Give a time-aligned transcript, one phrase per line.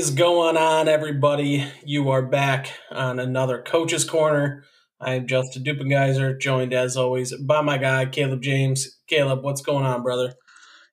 [0.00, 1.70] Is going on, everybody?
[1.84, 4.64] You are back on another Coach's Corner.
[4.98, 8.98] I'm Justin Dupengeiser, joined as always by my guy, Caleb James.
[9.08, 10.32] Caleb, what's going on, brother?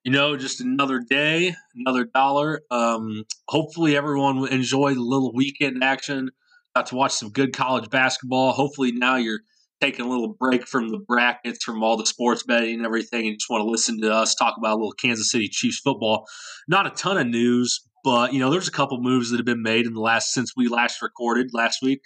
[0.04, 2.64] You know, just another day, another dollar.
[2.70, 6.32] Um, hopefully, everyone enjoyed the little weekend action.
[6.76, 8.52] Got to watch some good college basketball.
[8.52, 9.40] Hopefully, now you're
[9.80, 13.38] taking a little break from the brackets, from all the sports betting and everything, and
[13.40, 16.26] just want to listen to us talk about a little Kansas City Chiefs football.
[16.68, 19.62] Not a ton of news, but you know, there's a couple moves that have been
[19.62, 22.04] made in the last since we last recorded last week.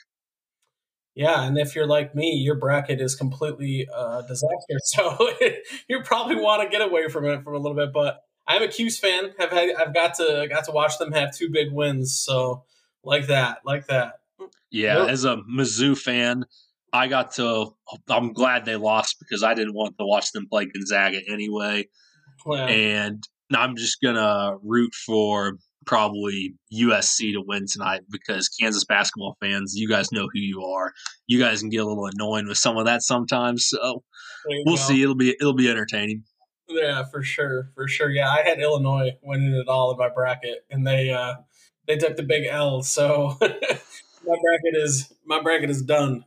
[1.13, 4.79] Yeah, and if you're like me, your bracket is completely uh, disaster.
[4.83, 5.29] So
[5.87, 7.93] you probably want to get away from it for a little bit.
[7.93, 9.29] But I'm a Cuse fan.
[9.37, 12.19] Have had, I've got to got to watch them have two big wins.
[12.19, 12.63] So
[13.03, 14.21] like that, like that.
[14.71, 15.09] Yeah, nope.
[15.09, 16.45] as a Mizzou fan,
[16.91, 17.75] I got to.
[18.09, 21.89] I'm glad they lost because I didn't want to watch them play Gonzaga anyway.
[22.43, 22.65] Wow.
[22.65, 23.23] And
[23.55, 29.89] I'm just gonna root for probably USC to win tonight because Kansas basketball fans, you
[29.89, 30.93] guys know who you are.
[31.27, 33.67] You guys can get a little annoying with some of that sometimes.
[33.67, 34.03] So
[34.65, 34.81] we'll go.
[34.81, 35.01] see.
[35.01, 36.23] It'll be it'll be entertaining.
[36.67, 38.09] Yeah, for sure, for sure.
[38.09, 41.35] Yeah, I had Illinois winning it all in my bracket, and they uh
[41.87, 42.81] they took the big L.
[42.83, 43.47] So my
[44.41, 46.25] bracket is my bracket is done.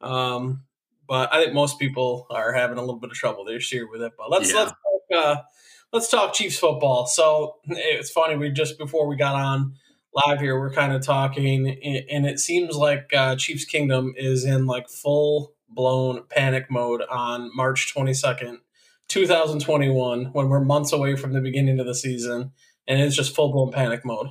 [0.00, 0.62] Um,
[1.08, 4.02] but I think most people are having a little bit of trouble this year with
[4.02, 4.12] it.
[4.16, 4.60] But let's yeah.
[4.60, 5.42] let's talk, uh,
[5.92, 7.06] let's talk Chiefs football.
[7.06, 8.36] So it's funny.
[8.36, 9.74] We just before we got on
[10.14, 14.66] live here, we're kind of talking, and it seems like uh, Chiefs Kingdom is in
[14.66, 18.58] like full blown panic mode on March twenty second,
[19.08, 22.52] two thousand twenty one, when we're months away from the beginning of the season,
[22.86, 24.28] and it's just full blown panic mode.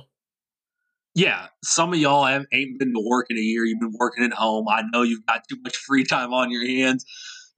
[1.12, 3.64] Yeah, some of y'all ain't been to work in a year.
[3.64, 4.68] You've been working at home.
[4.68, 7.04] I know you've got too much free time on your hands.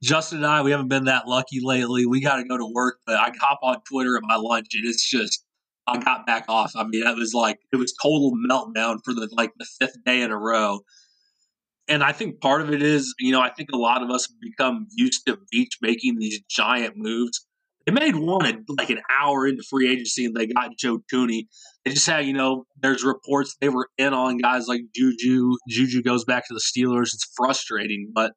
[0.03, 2.05] Justin and I, we haven't been that lucky lately.
[2.05, 4.85] We got to go to work, but I hop on Twitter at my lunch, and
[4.85, 5.45] it's just
[5.87, 6.73] I got back off.
[6.75, 10.21] I mean, it was like it was total meltdown for the like the fifth day
[10.21, 10.81] in a row.
[11.87, 14.27] And I think part of it is, you know, I think a lot of us
[14.41, 17.45] become used to Veach making these giant moves.
[17.85, 21.47] They made one like an hour into free agency, and they got Joe Thuney.
[21.85, 25.55] They just had, you know, there's reports they were in on guys like Juju.
[25.69, 27.13] Juju goes back to the Steelers.
[27.13, 28.33] It's frustrating, but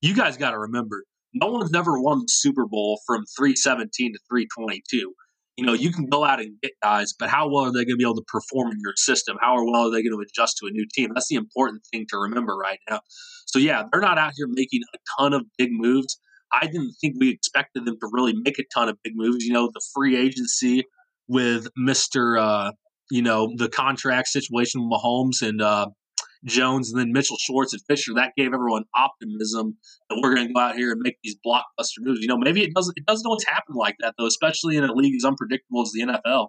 [0.00, 4.18] you guys got to remember, no one's ever won the Super Bowl from 317 to
[4.28, 5.12] 322.
[5.56, 7.90] You know, you can go out and get guys, but how well are they going
[7.90, 9.36] to be able to perform in your system?
[9.40, 11.10] How well are they going to adjust to a new team?
[11.14, 13.00] That's the important thing to remember right now.
[13.46, 16.18] So, yeah, they're not out here making a ton of big moves.
[16.52, 19.44] I didn't think we expected them to really make a ton of big moves.
[19.44, 20.84] You know, the free agency
[21.28, 22.40] with Mr.
[22.40, 22.72] Uh,
[23.10, 25.86] you know, the contract situation with Mahomes and uh,
[26.44, 29.76] Jones and then Mitchell Schwartz and Fisher, that gave everyone optimism
[30.08, 32.20] that we're going to go out here and make these blockbuster moves.
[32.20, 34.92] You know, maybe it doesn't it doesn't always happen like that though, especially in a
[34.92, 36.48] league as unpredictable as the NFL.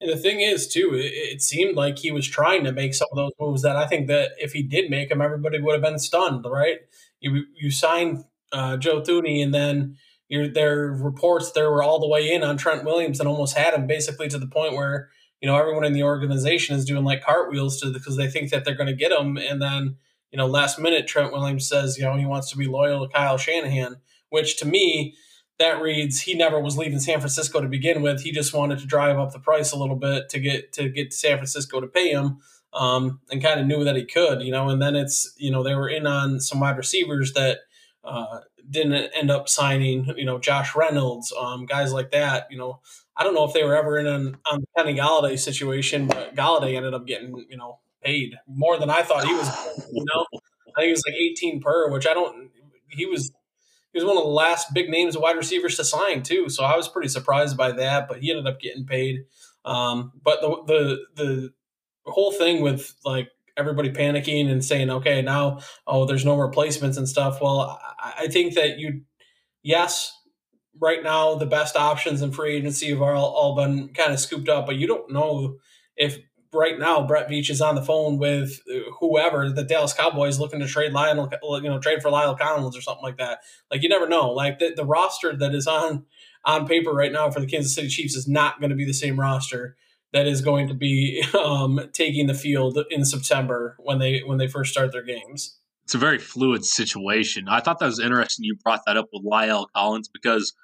[0.00, 3.08] And the thing is, too, it, it, seemed like he was trying to make some
[3.12, 5.82] of those moves that I think that if he did make them, everybody would have
[5.82, 6.78] been stunned, right?
[7.20, 12.08] You you signed uh, Joe Thuney, and then you there reports there were all the
[12.08, 15.48] way in on Trent Williams and almost had him basically to the point where you
[15.48, 18.74] know everyone in the organization is doing like cartwheels to because they think that they're
[18.74, 19.96] going to get him and then
[20.30, 23.12] you know last minute trent williams says you know he wants to be loyal to
[23.12, 23.96] kyle shanahan
[24.30, 25.14] which to me
[25.58, 28.86] that reads he never was leaving san francisco to begin with he just wanted to
[28.86, 32.10] drive up the price a little bit to get to get san francisco to pay
[32.10, 32.38] him
[32.72, 35.62] um, and kind of knew that he could you know and then it's you know
[35.62, 37.58] they were in on some wide receivers that
[38.04, 42.46] uh, didn't end up signing, you know, Josh Reynolds, um, guys like that.
[42.50, 42.80] You know,
[43.20, 46.34] I don't know if they were ever in an, on the Kenny Golladay situation, but
[46.34, 49.46] Golladay ended up getting, you know, paid more than I thought he was.
[49.92, 52.50] You know, I think he was like 18 per, which I don't.
[52.88, 53.30] He was
[53.92, 56.64] he was one of the last big names of wide receivers to sign too, so
[56.64, 58.08] I was pretty surprised by that.
[58.08, 59.24] But he ended up getting paid.
[59.66, 61.50] Um, but the the
[62.06, 66.96] the whole thing with like everybody panicking and saying, okay, now, oh, there's no replacements
[66.96, 67.40] and stuff.
[67.42, 69.02] Well, I, I think that you,
[69.62, 70.16] yes,
[70.78, 74.48] right now the best options in free agency have all, all been kind of scooped
[74.48, 75.56] up, but you don't know
[75.96, 76.18] if
[76.52, 78.60] right now Brett Veach is on the phone with
[78.98, 82.80] whoever the Dallas Cowboys looking to trade Lionel, you know, trade for La'el Collins or
[82.80, 83.40] something like that.
[83.70, 84.30] Like you never know.
[84.30, 86.04] Like the, the roster that is on
[86.44, 88.94] on paper right now for the Kansas City Chiefs is not going to be the
[88.94, 89.76] same roster
[90.12, 94.48] that is going to be um, taking the field in September when they when they
[94.48, 95.59] first start their games.
[95.90, 97.48] It's a very fluid situation.
[97.48, 98.44] I thought that was interesting.
[98.44, 100.54] You brought that up with La'el Collins because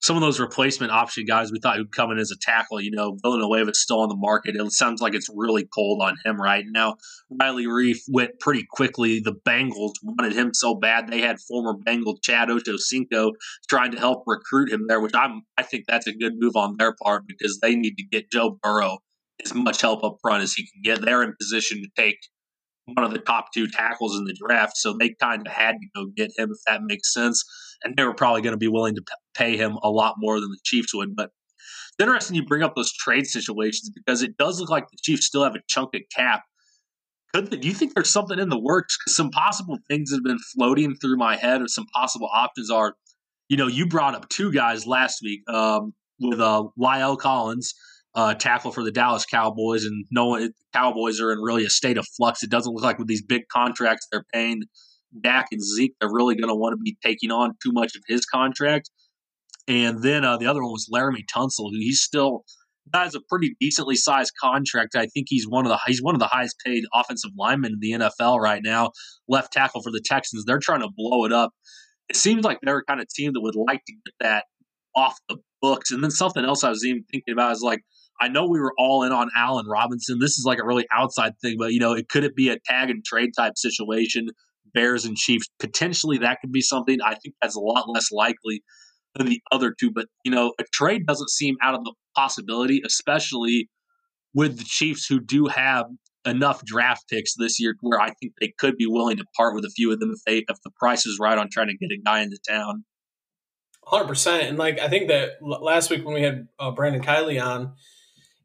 [0.00, 2.90] some of those replacement option guys we thought would come in as a tackle, you
[2.90, 4.56] know, Villanueva is still on the market.
[4.56, 6.96] It sounds like it's really cold on him right now.
[7.30, 9.20] Riley Reiff went pretty quickly.
[9.20, 13.34] The Bengals wanted him so bad they had former Bengal Chad Ochocinco
[13.68, 16.74] trying to help recruit him there, which I'm I think that's a good move on
[16.76, 18.98] their part because they need to get Joe Burrow
[19.44, 21.02] as much help up front as he can get.
[21.02, 22.18] They're in position to take
[22.94, 25.86] one of the top two tackles in the draft, so they kind of had to
[25.94, 27.44] go get him if that makes sense.
[27.84, 29.02] And they were probably going to be willing to
[29.34, 31.16] pay him a lot more than the Chiefs would.
[31.16, 34.98] But it's interesting you bring up those trade situations because it does look like the
[35.02, 36.42] Chiefs still have a chunk of cap.
[37.34, 38.96] Could do you think there's something in the works?
[39.08, 42.94] Some possible things that have been floating through my head, or some possible options are,
[43.48, 47.74] you know, you brought up two guys last week um, with uh, La'el Collins
[48.14, 51.96] uh, tackle for the Dallas Cowboys, and no one, Cowboys are in really a state
[51.96, 52.42] of flux.
[52.42, 54.62] It doesn't look like with these big contracts they're paying
[55.20, 58.02] Dak and Zeke, they're really going to want to be taking on too much of
[58.06, 58.90] his contract.
[59.68, 62.44] And then uh, the other one was Laremy Tunsil, who he's still
[62.92, 64.96] has a pretty decently sized contract.
[64.96, 67.78] I think he's one of the he's one of the highest paid offensive linemen in
[67.80, 68.90] the NFL right now.
[69.28, 70.44] Left tackle for the Texans.
[70.44, 71.52] They're trying to blow it up.
[72.08, 74.44] It seems like they're kind of team that would like to get that
[74.96, 75.90] off the books.
[75.90, 77.80] And then something else I was even thinking about is like
[78.20, 80.18] I know we were all in on Allen Robinson.
[80.20, 82.58] This is like a really outside thing, but you know, it could it be a
[82.66, 84.28] tag and trade type situation?
[84.74, 86.98] Bears and Chiefs potentially that could be something.
[87.02, 88.62] I think that's a lot less likely
[89.14, 89.90] than the other two.
[89.90, 93.68] But you know, a trade doesn't seem out of the possibility, especially
[94.34, 95.86] with the Chiefs who do have
[96.24, 99.64] enough draft picks this year where I think they could be willing to part with
[99.64, 101.92] a few of them if they if the price is right on trying to get
[101.92, 102.84] a guy into town.
[103.84, 107.44] Hundred percent, and like I think that last week when we had uh, Brandon Kiley
[107.44, 107.74] on,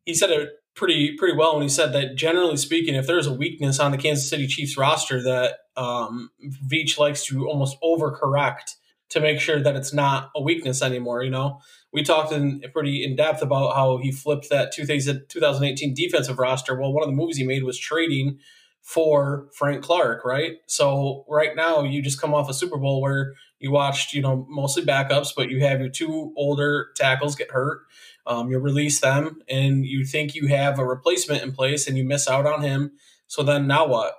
[0.08, 3.34] he said it pretty pretty well when he said that generally speaking, if there's a
[3.34, 6.32] weakness on the Kansas City Chiefs roster, that um,
[6.66, 8.76] Veach likes to almost overcorrect
[9.10, 11.24] to make sure that it's not a weakness anymore.
[11.24, 11.60] You know,
[11.92, 16.80] we talked in pretty in depth about how he flipped that 2018 defensive roster.
[16.80, 18.40] Well, one of the moves he made was trading
[18.88, 20.60] for Frank Clark, right?
[20.68, 24.46] So right now you just come off a Super Bowl where you watched, you know,
[24.48, 27.82] mostly backups, but you have your two older tackles get hurt.
[28.28, 32.04] Um, you release them, and you think you have a replacement in place, and you
[32.04, 32.92] miss out on him.
[33.28, 34.16] So then now what?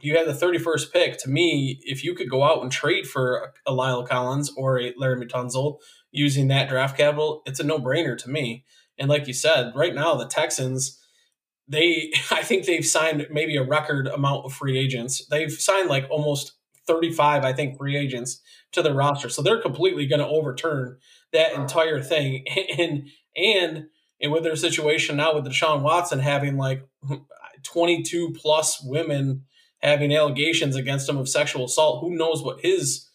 [0.00, 1.18] You have the 31st pick.
[1.18, 4.94] To me, if you could go out and trade for a, La'el Collins or a
[4.96, 5.78] Larry Tunsil
[6.10, 8.64] using that draft capital, it's a no brainer to me.
[8.98, 10.98] And like you said, right now the Texans,
[11.68, 15.26] they I think they've signed maybe a record amount of free agents.
[15.26, 16.52] They've signed like almost
[16.86, 18.40] 35, I think, free agents
[18.72, 19.28] to the roster.
[19.28, 20.96] So they're completely going to overturn
[21.32, 22.44] that entire thing.
[22.78, 23.86] And and
[24.20, 26.86] and with their situation now with Deshaun Watson having like
[27.62, 29.44] 22 plus women
[29.82, 33.08] having allegations against him of sexual assault, who knows what his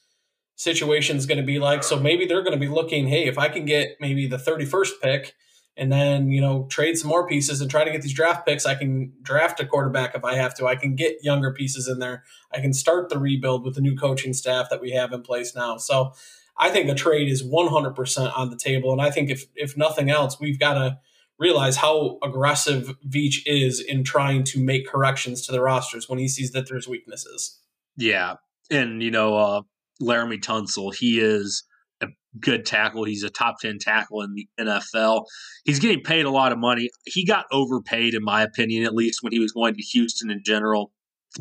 [0.55, 1.83] situation is going to be like.
[1.83, 4.91] So maybe they're going to be looking, hey, if I can get maybe the 31st
[5.01, 5.33] pick
[5.77, 8.65] and then, you know, trade some more pieces and try to get these draft picks,
[8.65, 10.65] I can draft a quarterback if I have to.
[10.65, 12.23] I can get younger pieces in there.
[12.53, 15.53] I can start the rebuild with the new coaching staff that we have in place
[15.55, 15.77] now.
[15.77, 16.13] So
[16.57, 18.91] I think the trade is 100% on the table.
[18.91, 20.97] And I think if, if nothing else, we've got to
[21.37, 26.27] realize how aggressive Veach is in trying to make corrections to the rosters when he
[26.27, 27.59] sees that there's weaknesses.
[27.97, 28.35] Yeah.
[28.71, 29.61] And, you know, uh,
[30.01, 31.63] Laremy Tunsil, he is
[32.01, 32.07] a
[32.39, 33.03] good tackle.
[33.03, 35.25] He's a top 10 tackle in the NFL.
[35.65, 36.89] He's getting paid a lot of money.
[37.05, 40.41] He got overpaid, in my opinion, at least when he was going to Houston in
[40.43, 40.91] general.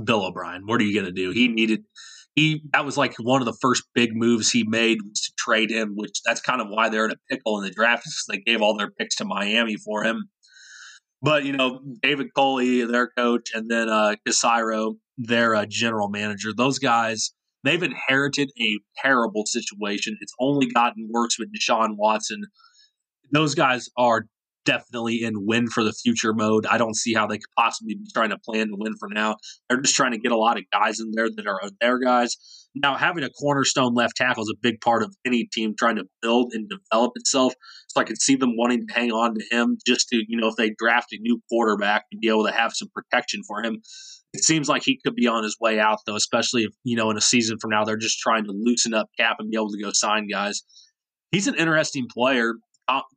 [0.03, 1.31] Bill O'Brien, what are you going to do?
[1.31, 1.85] He needed
[2.35, 5.71] he that was like one of the first big moves he made was to trade
[5.71, 8.39] him, which that's kind of why they're in a pickle in the draft because they
[8.39, 10.29] gave all their picks to Miami for him.
[11.23, 16.51] But you know, David Culley, their coach, and then uh Caserio, their uh, general manager,
[16.57, 20.17] those guys, they've inherited a terrible situation.
[20.21, 22.43] It's only gotten worse with Deshaun Watson.
[23.31, 24.27] Those guys are
[24.65, 26.67] definitely in win for the future mode.
[26.67, 29.37] I don't see how they could possibly be trying to plan to win for now.
[29.69, 32.37] They're just trying to get a lot of guys in there that are their guys.
[32.75, 36.05] Now, having a cornerstone left tackle is a big part of any team trying to
[36.21, 37.55] build and develop itself.
[37.89, 40.49] So I could see them wanting to hang on to him just to, you know,
[40.49, 43.81] if they draft a new quarterback to be able to have some protection for him.
[44.33, 47.09] It seems like he could be on his way out, though, especially if, you know,
[47.11, 49.71] in a season from now, they're just trying to loosen up cap and be able
[49.71, 50.63] to go sign guys.
[51.31, 52.55] He's an interesting player.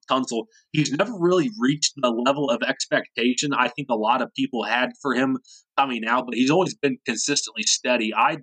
[0.10, 4.64] Tunsil, he's never really reached the level of expectation I think a lot of people
[4.64, 5.38] had for him
[5.78, 8.14] coming out, but he's always been consistently steady.
[8.14, 8.38] I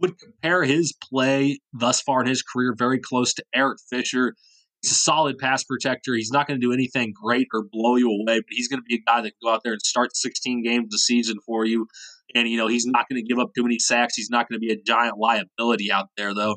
[0.00, 4.34] would compare his play thus far in his career very close to Eric Fisher.
[4.82, 6.14] He's a solid pass protector.
[6.14, 8.84] He's not going to do anything great or blow you away, but he's going to
[8.86, 11.64] be a guy that can go out there and start 16 games a season for
[11.64, 11.86] you.
[12.34, 14.14] And, you know, he's not going to give up too many sacks.
[14.14, 16.56] He's not going to be a giant liability out there, though.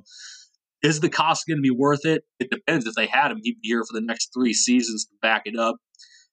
[0.82, 2.24] Is the cost going to be worth it?
[2.40, 2.86] It depends.
[2.86, 5.60] If they had him, he'd be here for the next three seasons to back it
[5.60, 5.76] up.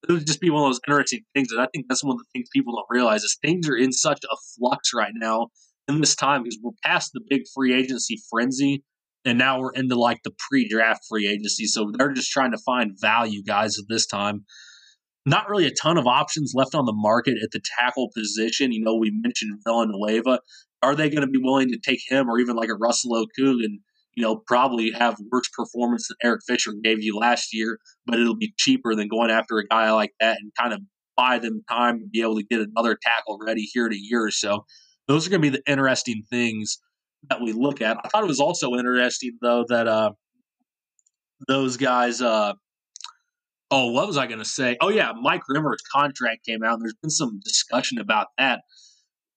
[0.09, 1.51] It would just be one of those interesting things.
[1.51, 3.91] And I think that's one of the things people don't realize is things are in
[3.91, 5.49] such a flux right now
[5.89, 8.85] in this time because we're past the big free agency frenzy
[9.25, 11.65] and now we're into like the pre-draft free agency.
[11.67, 14.45] So they're just trying to find value guys at this time.
[15.27, 18.73] not really a ton of options left on the market at the tackle position.
[18.73, 20.39] You know, we mentioned Villanueva.
[20.83, 23.65] Are they going to be willing to take him or even like a Russell Okung
[23.65, 23.81] and,
[24.17, 28.37] you know, probably have worse performance than Eric Fisher gave you last year, but it'll
[28.37, 30.81] be cheaper than going after a guy like that and kind of
[31.17, 34.25] buy them time to be able to get another tackle ready here in a year
[34.25, 34.65] or so.
[35.07, 36.79] Those are going to be the interesting things
[37.29, 37.99] that we look at.
[38.03, 40.13] I thought it was also interesting though that uh,
[41.47, 42.55] those guys uh,
[43.69, 44.77] Oh, what was I going to say?
[44.81, 46.75] Oh, yeah, Mike Rimmer's contract came out.
[46.75, 48.61] And there's been some discussion about that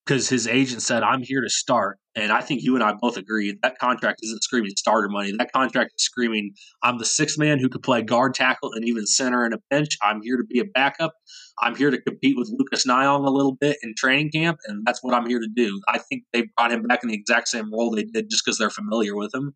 [0.10, 2.00] because his agent said, I'm here to start.
[2.16, 5.32] And I think you and I both agree that contract isn't screaming starter money.
[5.38, 9.06] That contract is screaming, I'm the sixth man who could play guard, tackle, and even
[9.06, 9.98] center in a bench.
[10.02, 11.14] I'm here to be a backup.
[11.60, 15.04] I'm here to compete with Lucas Niang a little bit in training camp, and that's
[15.04, 15.80] what I'm here to do.
[15.88, 18.58] I think they brought him back in the exact same role they did just because
[18.58, 19.54] they're familiar with him.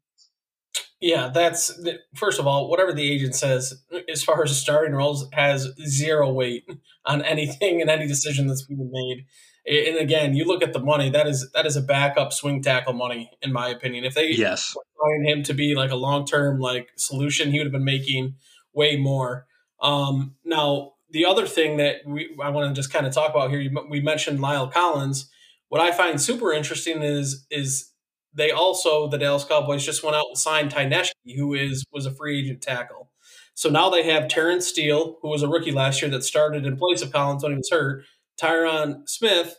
[1.02, 1.82] Yeah, that's
[2.16, 6.64] first of all, whatever the agent says as far as starting roles has zero weight
[7.06, 9.26] on anything and any decision that's being made.
[9.66, 12.94] And again, you look at the money; that is that is a backup swing tackle
[12.94, 14.04] money, in my opinion.
[14.04, 17.68] If they yes find him to be like a long term like solution, he would
[17.68, 18.36] have been making
[18.74, 19.46] way more.
[19.82, 23.52] Um, now, the other thing that we I want to just kind of talk about
[23.52, 25.30] here, you, we mentioned La'el Collins.
[25.70, 27.92] What I find super interesting is is
[28.34, 32.06] they also the Dallas Cowboys just went out and signed Ty Nsekhe, who is was
[32.06, 33.12] a free agent tackle.
[33.56, 36.76] So now they have Terence Steele, who was a rookie last year that started in
[36.76, 38.04] place of Collins when he was hurt.
[38.42, 39.58] Tyron Smith,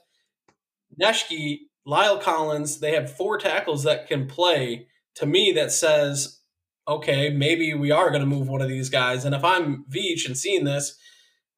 [1.00, 2.80] Nsekhe, La'el Collins.
[2.80, 4.88] They have four tackles that can play.
[5.16, 6.40] To me, that says,
[6.88, 9.24] okay, maybe we are going to move one of these guys.
[9.24, 10.98] And if I'm Veach and seeing this,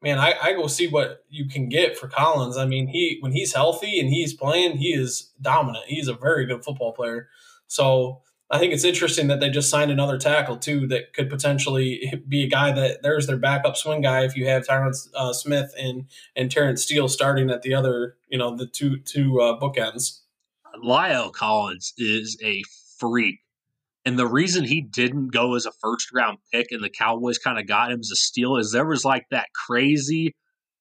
[0.03, 2.57] man, I, I go see what you can get for Collins.
[2.57, 5.87] I mean, he when he's healthy and he's playing, he is dominant.
[5.87, 7.29] He's a very good football player.
[7.67, 12.12] So I think it's interesting that they just signed another tackle too that could potentially
[12.29, 15.75] be a guy that there's their backup swing guy if you have Tyron uh, Smith
[15.76, 20.21] and and Terence Steele starting at the other, you know, the two two uh, bookends.
[20.85, 22.62] La'el Collins is a
[22.99, 23.41] freak.
[24.05, 27.59] And the reason he didn't go as a first round pick and the Cowboys kind
[27.59, 30.37] of got him as a steal is there was like that crazy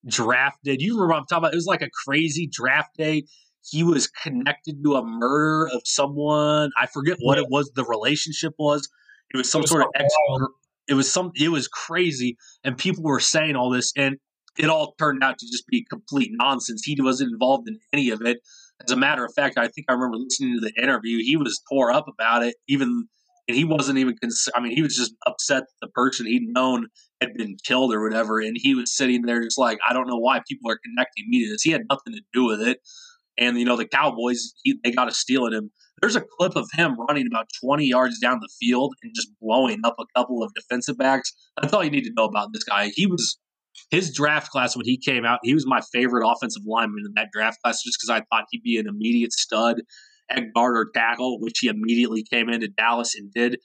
[0.07, 0.77] draft day.
[0.77, 1.53] Do you remember I'm talking about?
[1.53, 3.23] It was like a crazy draft day.
[3.69, 6.71] He was connected to a murder of someone.
[6.77, 7.43] I forget what yeah.
[7.43, 8.87] it was, the relationship was.
[9.33, 10.13] It was some it was sort of ex.
[10.87, 11.31] It was some.
[11.35, 14.17] It was crazy, and people were saying all this, and
[14.57, 16.83] it all turned out to just be complete nonsense.
[16.85, 18.37] He wasn't involved in any of it.
[18.83, 21.19] As a matter of fact, I think I remember listening to the interview.
[21.23, 23.07] He was tore up about it, even
[23.47, 24.15] and he wasn't even.
[24.21, 26.87] Cons- I mean, he was just upset that the person he'd known
[27.21, 30.17] had been killed or whatever, and he was sitting there just like, I don't know
[30.17, 31.61] why people are connecting me to this.
[31.61, 32.79] He had nothing to do with it.
[33.37, 35.71] And you know, the Cowboys, he, they got a steal at him.
[36.01, 39.79] There's a clip of him running about 20 yards down the field and just blowing
[39.83, 41.33] up a couple of defensive backs.
[41.59, 42.91] That's all you need to know about this guy.
[42.93, 43.37] He was
[43.89, 45.39] his draft class when he came out.
[45.43, 48.63] He was my favorite offensive lineman in that draft class, just because I thought he'd
[48.63, 49.81] be an immediate stud
[50.29, 53.57] at guard or tackle, which he immediately came into Dallas and did.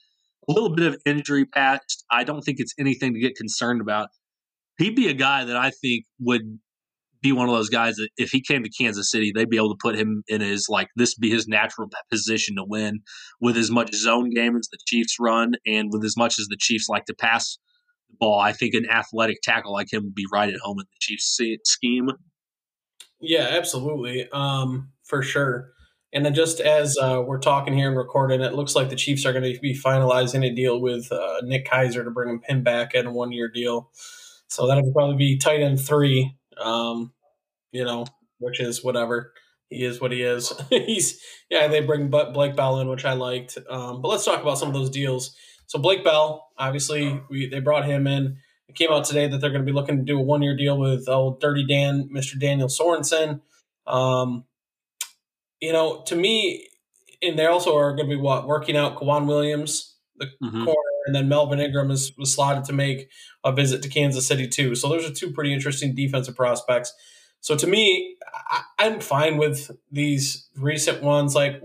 [0.47, 2.03] A little bit of injury past.
[2.11, 4.09] I don't think it's anything to get concerned about.
[4.77, 6.59] He'd be a guy that I think would
[7.21, 9.73] be one of those guys that if he came to Kansas City, they'd be able
[9.73, 13.01] to put him in his like this be his natural position to win
[13.39, 16.57] with as much zone game as the Chiefs run and with as much as the
[16.59, 17.57] Chiefs like to pass
[18.09, 18.39] the ball.
[18.39, 21.39] I think an athletic tackle like him would be right at home in the Chiefs
[21.65, 22.09] scheme.
[23.19, 25.73] Yeah, absolutely, um, for sure.
[26.13, 29.25] And then just as uh, we're talking here and recording, it looks like the Chiefs
[29.25, 32.63] are going to be finalizing a deal with uh, Nick Keizer to bring him pin
[32.63, 33.91] back in a one year deal.
[34.47, 37.13] So that'll probably be tight end three, um,
[37.71, 38.05] you know,
[38.39, 39.33] which is whatever.
[39.69, 40.51] He is what he is.
[40.69, 43.57] He's, yeah, they bring Blake Bell in, which I liked.
[43.69, 45.35] Um, but let's talk about some of those deals.
[45.67, 48.37] So Blake Bell, obviously, we, they brought him in.
[48.67, 50.55] It came out today that they're going to be looking to do a one year
[50.55, 52.37] deal with old Dirty Dan, Mr.
[52.37, 53.41] Daniel Sorensen.
[53.87, 54.43] Um,
[55.61, 56.67] you know, to me,
[57.21, 60.65] and they also are going to be what working out K'Waun Williams, the mm-hmm.
[60.65, 63.09] corner, and then Melvin Ingram is was slotted to make
[63.43, 64.75] a visit to Kansas City too.
[64.75, 66.93] So those are two pretty interesting defensive prospects.
[67.41, 68.17] So to me,
[68.79, 71.61] I, am fine with these recent ones, like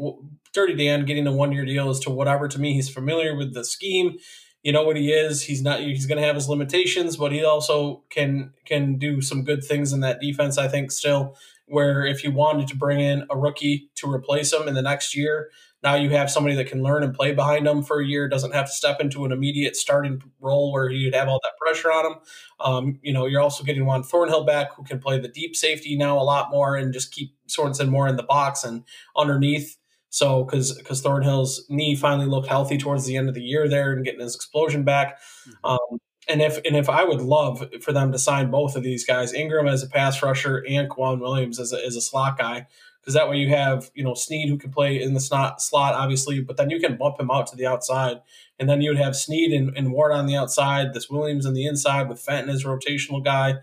[0.52, 2.48] Dirty Dan getting a one year deal as to whatever.
[2.48, 4.16] To me, he's familiar with the scheme.
[4.62, 5.42] You know what he is.
[5.42, 5.80] He's not.
[5.80, 9.92] He's going to have his limitations, but he also can can do some good things
[9.92, 10.56] in that defense.
[10.58, 14.66] I think still where if you wanted to bring in a rookie to replace him
[14.66, 15.50] in the next year,
[15.86, 18.52] now you have somebody that can learn and play behind him for a year, doesn't
[18.52, 22.06] have to step into an immediate starting role where you'd have all that pressure on
[22.06, 22.18] him.
[22.58, 25.96] Um, you know, you're also getting Juan Thornhill back who can play the deep safety
[25.96, 28.82] now a lot more and just keep Sorensen more in the box and
[29.16, 29.76] underneath.
[30.08, 33.92] So, because because Thornhill's knee finally looked healthy towards the end of the year there
[33.92, 35.20] and getting his explosion back.
[35.48, 35.66] Mm-hmm.
[35.70, 39.06] Um, and if and if I would love for them to sign both of these
[39.06, 42.66] guys, Ingram as a pass rusher and K'Waun Williams as a, as a slot guy,
[43.06, 45.94] because that way you have you know Sneed who can play in the slot slot
[45.94, 48.20] obviously, but then you can bump him out to the outside,
[48.58, 51.54] and then you would have Sneed and, and Ward on the outside, this Williams on
[51.54, 53.58] the inside with Fenton as a rotational guy,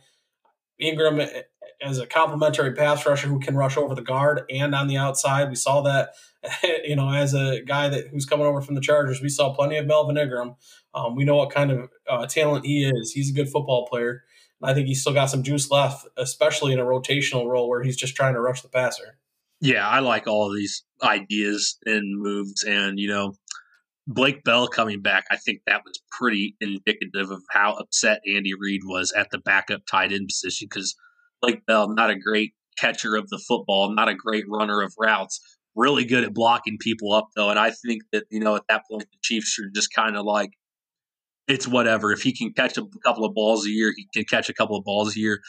[0.79, 1.19] Ingram
[1.81, 5.49] as a complementary pass rusher who can rush over the guard and on the outside.
[5.49, 6.13] We saw that,
[6.85, 9.75] you know, as a guy that who's coming over from the Chargers, we saw plenty
[9.75, 10.55] of Melvin Ingram.
[10.93, 13.11] Um, we know what kind of uh, talent he is.
[13.11, 14.23] He's a good football player.
[14.61, 17.97] I think he's still got some juice left, especially in a rotational role where he's
[17.97, 19.17] just trying to rush the passer.
[19.63, 23.35] Yeah, I like all of these ideas and moves, and you know,
[24.07, 28.81] Blake Bell coming back, I think that was pretty indicative of how upset Andy Reid
[28.83, 30.93] was at the backup tight end position because
[31.41, 35.39] Blake Bell, not a great catcher of the football, not a great runner of routes,
[35.75, 37.49] really good at blocking people up though.
[37.49, 40.25] And I think that, you know, at that point the Chiefs are just kind of
[40.25, 40.51] like
[41.47, 42.11] it's whatever.
[42.11, 44.75] If he can catch a couple of balls a year, he can catch a couple
[44.75, 45.39] of balls a year.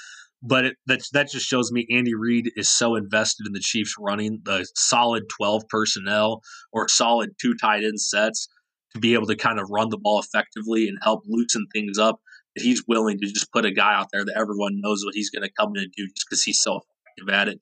[0.46, 3.94] But it, that that just shows me Andy Reid is so invested in the Chiefs
[3.98, 8.48] running the solid twelve personnel or solid two tight end sets
[8.92, 12.20] to be able to kind of run the ball effectively and help loosen things up
[12.54, 15.30] That he's willing to just put a guy out there that everyone knows what he's
[15.30, 17.60] going to come in and do just because he's so effective at it.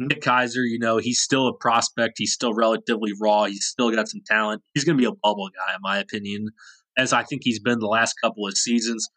[0.00, 0.06] Hmm.
[0.06, 2.14] Nick Keizer, you know, he's still a prospect.
[2.18, 3.44] He's still relatively raw.
[3.44, 4.62] He's still got some talent.
[4.74, 6.50] He's going to be a bubble guy, in my opinion,
[6.96, 9.08] as I think he's been the last couple of seasons.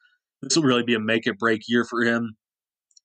[0.42, 2.36] This will really be a make or break year for him.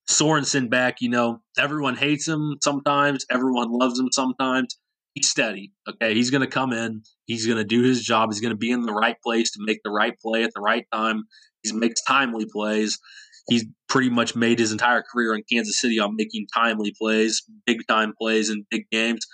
[0.09, 4.79] Sorensen back, you know, everyone hates him sometimes, everyone loves him sometimes.
[5.15, 5.73] He's steady.
[5.89, 6.13] Okay.
[6.13, 7.03] He's going to come in.
[7.27, 8.31] He's going to do his job.
[8.31, 10.61] He's going to be in the right place to make the right play at the
[10.61, 11.25] right time.
[11.63, 12.99] He makes timely plays.
[13.49, 17.87] He's pretty much made his entire career in Kansas City on making timely plays, big
[17.87, 19.25] time plays in big games.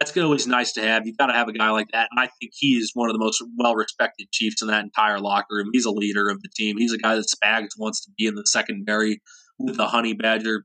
[0.00, 1.06] That's always nice to have.
[1.06, 2.08] You've got to have a guy like that.
[2.10, 5.20] And I think he is one of the most well respected Chiefs in that entire
[5.20, 5.70] locker room.
[5.72, 6.76] He's a leader of the team.
[6.76, 9.20] He's a guy that Spags wants to be in the secondary
[9.58, 10.64] with the Honey Badger,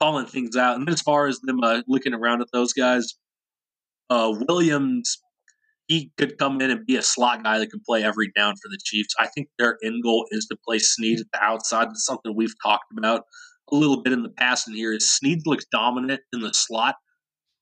[0.00, 0.76] calling things out.
[0.76, 3.14] And as far as them uh, looking around at those guys,
[4.10, 5.18] uh, Williams
[5.88, 8.68] he could come in and be a slot guy that can play every down for
[8.68, 9.14] the Chiefs.
[9.18, 11.88] I think their end goal is to play Sneed at the outside.
[11.88, 13.22] That's something we've talked about
[13.70, 14.66] a little bit in the past.
[14.66, 16.96] And here is Sneed looks dominant in the slot.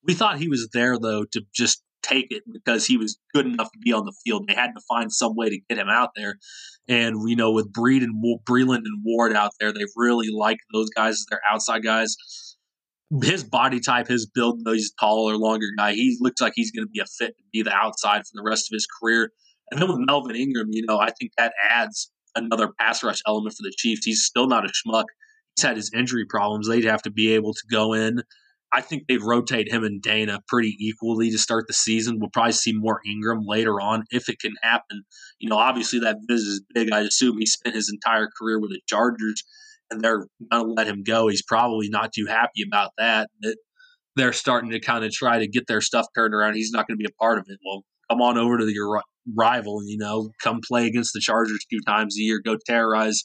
[0.04, 3.72] We thought he was there though to just take it because he was good enough
[3.72, 4.46] to be on the field.
[4.46, 6.36] They had to find some way to get him out there.
[6.88, 10.90] And you know, with Breed and Breeland and Ward out there, they really like those
[10.90, 12.16] guys as their outside guys
[13.22, 16.70] his body type, his build, though he's a taller, longer guy, he looks like he's
[16.70, 19.30] going to be a fit to be the outside for the rest of his career.
[19.70, 23.54] And then with Melvin Ingram, you know, I think that adds another pass rush element
[23.54, 24.04] for the Chiefs.
[24.04, 25.04] He's still not a schmuck.
[25.56, 26.68] He's had his injury problems.
[26.68, 28.22] They'd have to be able to go in.
[28.74, 32.18] I think they'd rotate him and Danna pretty equally to start the season.
[32.18, 35.02] We'll probably see more Ingram later on if it can happen.
[35.38, 36.92] You know, obviously that visit is big.
[36.92, 39.44] I assume he spent his entire career with the Chargers
[39.90, 41.28] and they're going to let him go.
[41.28, 43.30] He's probably not too happy about that.
[43.42, 43.56] That
[44.16, 46.54] they're starting to kind of try to get their stuff turned around.
[46.54, 47.58] He's not going to be a part of it.
[47.64, 49.00] Well, come on over to your
[49.36, 52.40] rival and you know come play against the Chargers two times a year.
[52.44, 53.24] Go terrorize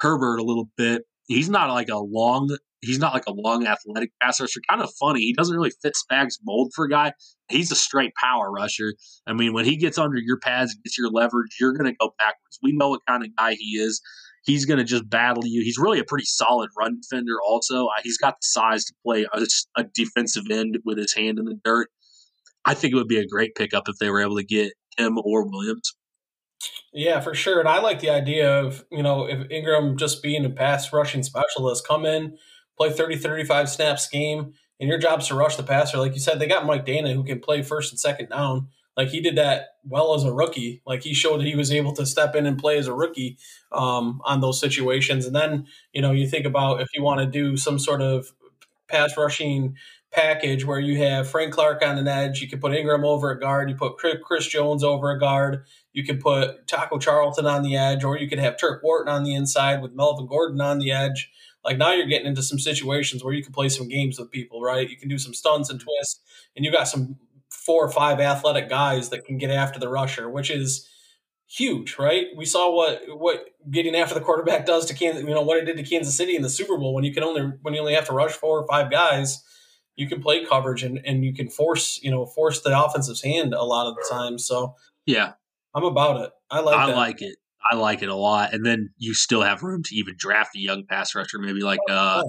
[0.00, 1.02] Herbert a little bit.
[1.26, 2.50] He's not like a long.
[2.82, 4.60] He's not like a long athletic pass rusher.
[4.68, 5.20] Kind of funny.
[5.20, 7.12] He doesn't really fit Spags' mold for a guy.
[7.48, 8.94] He's a straight power rusher.
[9.26, 12.12] I mean, when he gets under your pads, gets your leverage, you're going to go
[12.18, 12.58] backwards.
[12.62, 14.02] We know what kind of guy he is
[14.44, 15.62] he's going to just battle you.
[15.62, 17.36] He's really a pretty solid run defender.
[17.46, 21.38] Also, uh, he's got the size to play a, a, defensive end with his hand
[21.38, 21.88] in the dirt.
[22.64, 25.18] I think it would be a great pickup if they were able to get him
[25.18, 25.94] or Williams.
[26.92, 27.58] Yeah, for sure.
[27.58, 31.22] And I like the idea of, you know, if Ingram just being a pass rushing
[31.22, 32.36] specialist, come in,
[32.76, 35.98] play 30, 35 snaps game, and your job's to rush the passer.
[35.98, 38.68] Like you said, they got Mike Danna who can play first and second down.
[38.96, 40.82] Like he did that well as a rookie.
[40.86, 43.38] Like he showed he was able to step in and play as a rookie
[43.70, 45.24] um, on those situations.
[45.26, 48.32] And then you know you think about if you want to do some sort of
[48.88, 49.76] pass rushing
[50.12, 53.40] package where you have Frank Clark on an edge, you can put Ingram over a
[53.40, 57.76] guard, you put Chris Jones over a guard, you can put Taco Charlton on the
[57.76, 60.92] edge, or you could have Turk Wharton on the inside with Melvin Gordon on the
[60.92, 61.30] edge.
[61.64, 64.60] Like now you're getting into some situations where you can play some games with people,
[64.60, 64.88] right?
[64.88, 66.20] You can do some stunts and twists,
[66.56, 67.16] and you got some
[67.50, 70.88] four or five athletic guys that can get after the rusher, which is
[71.46, 72.26] huge, right?
[72.36, 75.22] We saw what what getting after the quarterback does to Kansas.
[75.22, 77.22] You know what it did to Kansas City in the Super Bowl when you can
[77.22, 79.42] only when you only have to rush four or five guys.
[79.94, 83.54] You can play coverage and, and you can force you know force the offensive's hand
[83.54, 84.38] a lot of the time.
[84.38, 84.74] So
[85.06, 85.32] yeah,
[85.74, 86.30] I'm about it.
[86.50, 86.76] I like.
[86.76, 86.96] I that.
[86.96, 87.36] like it.
[87.70, 88.52] I like it a lot.
[88.52, 91.80] And then you still have room to even draft a young pass rusher, maybe like
[91.88, 92.22] uh,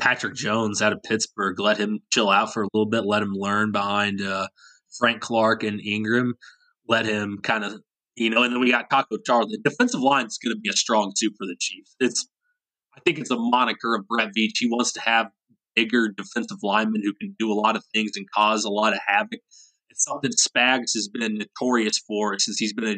[0.00, 1.58] Patrick Jones out of Pittsburgh.
[1.58, 3.04] Let him chill out for a little bit.
[3.04, 4.48] Let him learn behind uh,
[4.98, 6.34] Frank Clark and Ingram.
[6.86, 7.80] Let him kind of
[8.16, 9.56] You know, and then we got Taco Charlie.
[9.62, 11.96] The defensive line is going to be a strong suit for the Chiefs.
[11.98, 12.28] It's,
[12.96, 14.58] I think it's a moniker of Brett Veach.
[14.58, 15.28] He wants to have
[15.74, 19.00] bigger defensive linemen who can do a lot of things and cause a lot of
[19.06, 19.40] havoc.
[19.90, 22.96] It's something Spags has been notorious for since he's been a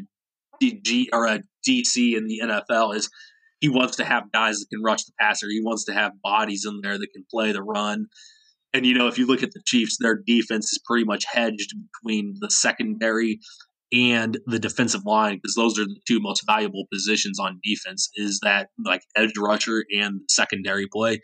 [0.61, 2.95] DG or uh, a DC in the NFL.
[2.95, 3.11] Is
[3.61, 5.49] he wants to have guys that can rush the passer.
[5.49, 8.07] He wants to have bodies in there that can play the run.
[8.75, 11.73] And you know, if you look at the Chiefs, their defense is pretty much hedged
[11.95, 13.41] between the secondary
[13.93, 18.41] and the defensive line because those are the two most valuable positions on defense is
[18.43, 21.21] that like edge rusher and secondary play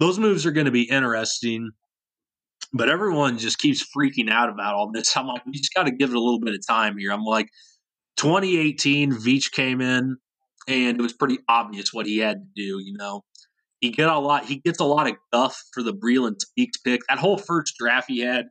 [0.00, 1.70] those moves are going to be interesting
[2.72, 5.90] but everyone just keeps freaking out about all this i'm like we just got to
[5.90, 7.48] give it a little bit of time here i'm like
[8.16, 10.16] 2018 veach came in
[10.68, 13.22] and it was pretty obvious what he had to do you know
[13.80, 17.00] he get a lot he gets a lot of guff for the breeland speaks pick
[17.08, 18.46] that whole first draft he had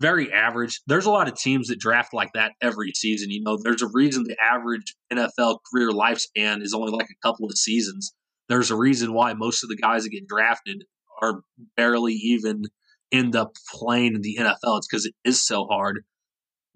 [0.00, 0.80] very average.
[0.86, 3.30] There's a lot of teams that draft like that every season.
[3.30, 7.46] You know, there's a reason the average NFL career lifespan is only like a couple
[7.46, 8.12] of seasons.
[8.48, 10.84] There's a reason why most of the guys that get drafted
[11.22, 11.40] are
[11.76, 12.64] barely even
[13.10, 14.78] end up playing in the NFL.
[14.78, 16.04] It's because it is so hard.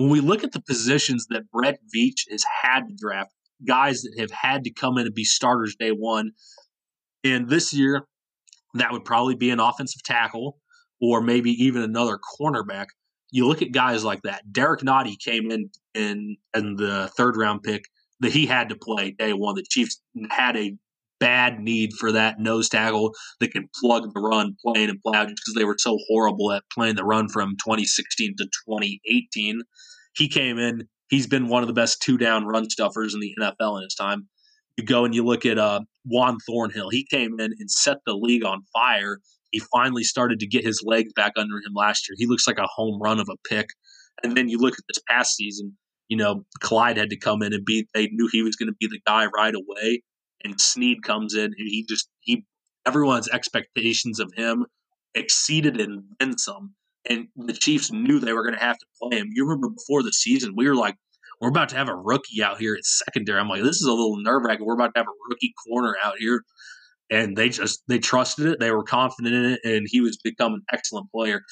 [0.01, 3.33] When we look at the positions that Brett Veach has had to draft,
[3.69, 6.33] guys that have had to come in and be starters day one,
[7.23, 8.07] and this year,
[8.75, 10.59] that would probably be an offensive tackle
[11.03, 12.87] or maybe even another cornerback
[13.31, 14.43] you look at guys like that.
[14.53, 17.85] Derrick Nnadi came in in in the third round pick
[18.21, 19.55] that he had to play day one.
[19.55, 20.77] The Chiefs had a
[21.21, 25.17] bad need for that nose tackle that can plug the run, play in and play
[25.17, 29.63] out, just because they were so horrible at playing the run from 2016 to 2018.
[30.17, 30.89] He came in.
[31.09, 33.95] He's been one of the best two down run stuffers in the NFL in his
[33.95, 34.29] time.
[34.77, 36.89] You go and you look at uh, Juan Thornhill.
[36.89, 39.19] He came in and set the league on fire
[39.51, 42.17] he finally started to get his legs back under him last year.
[42.19, 43.67] He looks like a home run of a pick.
[44.23, 45.77] And then you look at this past season,
[46.09, 48.77] you know, Clyde had to come in and be, they knew he was going to
[48.79, 50.03] be the guy right away.
[50.45, 52.45] And Sneed comes in and he just, he,
[52.87, 54.67] everyone's expectations of him
[55.15, 56.75] exceeded and then some.
[57.09, 59.29] And the Chiefs knew they were going to have to play him.
[59.33, 60.97] You remember before the season, we were like,
[61.41, 63.41] we're about to have a rookie out here at secondary.
[63.41, 64.67] I'm like, this is a little nerve wracking.
[64.67, 66.43] We're about to have a rookie corner out here
[67.11, 68.61] and they just they trusted it.
[68.61, 71.43] They were confident in it, and he was become an excellent player.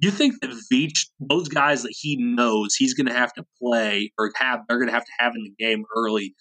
[0.00, 4.12] You think that Veach, those guys that he knows he's going to have to play
[4.18, 6.34] or have, they're going to have to have in the game early.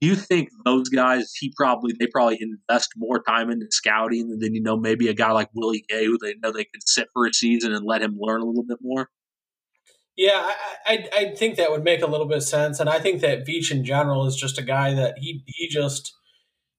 [0.00, 4.62] You think those guys he probably they probably invest more time into scouting than you
[4.62, 7.34] know maybe a guy like Willie Gay who they know they could sit for a
[7.34, 9.08] season and let him learn a little bit more?
[10.16, 10.52] Yeah,
[10.86, 13.20] I, I, I think that would make a little bit of sense, and I think
[13.20, 16.12] that Veach in general is just a guy that he he just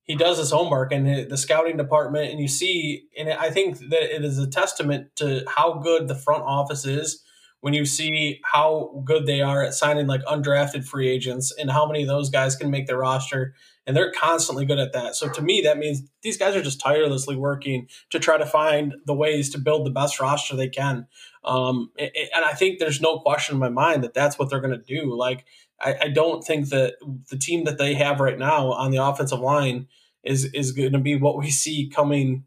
[0.09, 4.13] he does his homework and the scouting department and you see and i think that
[4.13, 7.23] it is a testament to how good the front office is
[7.61, 11.85] when you see how good they are at signing like undrafted free agents and how
[11.85, 13.53] many of those guys can make their roster
[13.85, 15.15] and they're constantly good at that.
[15.15, 18.95] So to me that means these guys are just tirelessly working to try to find
[19.05, 21.07] the ways to build the best roster they can.
[21.43, 22.11] Um, and,
[22.45, 25.15] i think there's no question in my mind that that's what they're going to do.
[25.15, 25.45] Like
[25.81, 26.95] I, I don't think that
[27.29, 29.87] the team that they have right now on the offensive line
[30.23, 32.43] is is going to be what we see coming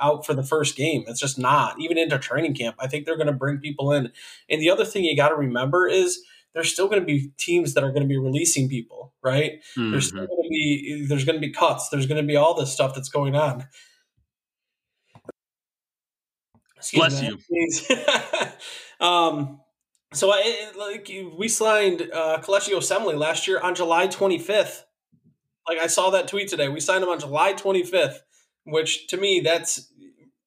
[0.00, 1.04] out for the first game.
[1.06, 2.76] It's just not even into training camp.
[2.78, 4.12] I think they're going to bring people in.
[4.48, 6.20] And the other thing you got to remember is
[6.54, 9.60] there's still going to be teams that are going to be releasing people, right?
[9.76, 9.90] Mm-hmm.
[9.90, 11.88] There's still going to be there's going to be cuts.
[11.88, 13.66] There's going to be all this stuff that's going on.
[16.76, 17.38] Excuse Bless me.
[17.88, 18.04] you.
[19.06, 19.60] um,
[20.12, 24.82] so I like we signed uh, Osemele last year on July 25th.
[25.66, 26.68] Like I saw that tweet today.
[26.68, 28.18] We signed him on July 25th,
[28.64, 29.90] which to me that's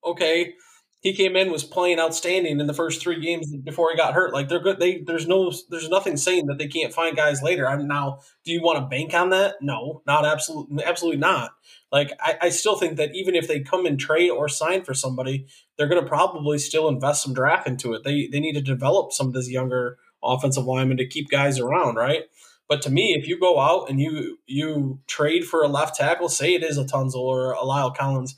[0.03, 0.53] okay.
[1.01, 4.33] He came in was playing outstanding in the first three games before he got hurt.
[4.33, 4.79] Like they're good.
[4.79, 7.69] They there's no there's nothing saying that they can't find guys later.
[7.69, 8.19] I'm now.
[8.43, 9.55] Do you want to bank on that?
[9.61, 11.51] No, not absolutely, absolutely not.
[11.91, 14.93] Like I, I still think that even if they come and trade or sign for
[14.93, 15.45] somebody,
[15.77, 18.03] they're going to probably still invest some draft into it.
[18.03, 21.95] They they need to develop some of this younger offensive linemen to keep guys around,
[21.95, 22.23] right?
[22.67, 26.29] But to me, if you go out and you you trade for a left tackle,
[26.29, 28.35] say it is a Tunsil or a La'el Collins,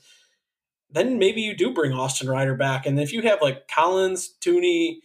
[0.90, 2.86] then maybe you do bring Austin Reiter back.
[2.86, 4.98] And if you have like Collins, Thuney,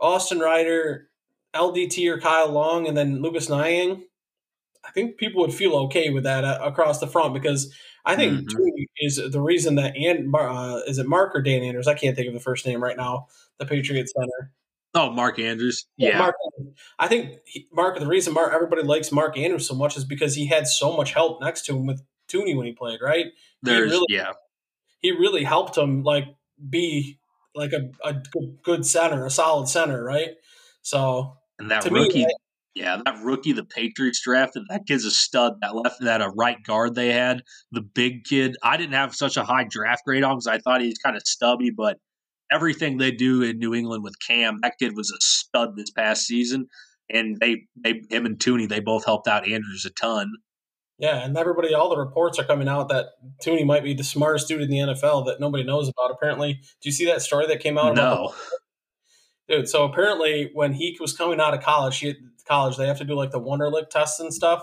[0.00, 1.08] Austin Reiter,
[1.54, 4.04] LDT or Kyle Long, and then Lucas Niang,
[4.84, 8.32] I think people would feel okay with that uh, across the front because I think
[8.32, 8.56] mm-hmm.
[8.56, 11.88] Thuney is the reason that and uh, is it Mark or Dan Anders?
[11.88, 13.26] I can't think of the first name right now.
[13.58, 14.52] The Patriots center.
[14.94, 15.86] Oh, Mark Andrews.
[15.96, 16.34] Yeah, yeah Mark.
[16.98, 17.98] I think he, Mark.
[17.98, 21.12] The reason Mark everybody likes Mark Andrews so much is because he had so much
[21.12, 23.00] help next to him with Thuney when he played.
[23.02, 23.26] Right.
[23.62, 24.32] There's really, yeah.
[25.00, 26.24] He really helped him like
[26.68, 27.18] be
[27.54, 28.14] like a, a
[28.62, 30.02] good center, a solid center.
[30.02, 30.30] Right.
[30.82, 32.24] So and that rookie.
[32.24, 32.34] Me,
[32.74, 35.54] Yeah, that rookie the Patriots drafted, that kid's a stud.
[35.60, 38.56] That left that a right guard they had, the big kid.
[38.62, 41.16] I didn't have such a high draft grade on because I thought he was kind
[41.16, 41.98] of stubby, but
[42.50, 46.26] everything they do in New England with Cam, that kid was a stud this past
[46.26, 46.66] season.
[47.10, 50.30] And they, they him and Thuney, they both helped out Andrews a ton.
[50.98, 53.06] Yeah, and everybody, all the reports are coming out that
[53.44, 56.10] Thuney might be the smartest dude in the NFL that nobody knows about.
[56.10, 57.94] Apparently, do you see that story that came out?
[57.94, 58.34] No.
[59.48, 62.14] Dude, so apparently when he was coming out of college, he,
[62.46, 64.62] college they have to do like the Wonderlic tests and stuff.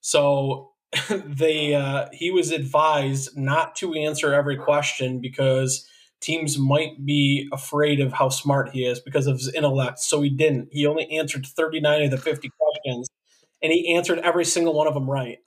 [0.00, 0.72] So
[1.10, 5.86] they uh, he was advised not to answer every question because
[6.20, 9.98] teams might be afraid of how smart he is because of his intellect.
[10.00, 10.68] So he didn't.
[10.72, 13.08] He only answered 39 of the 50 questions
[13.62, 15.38] and he answered every single one of them right.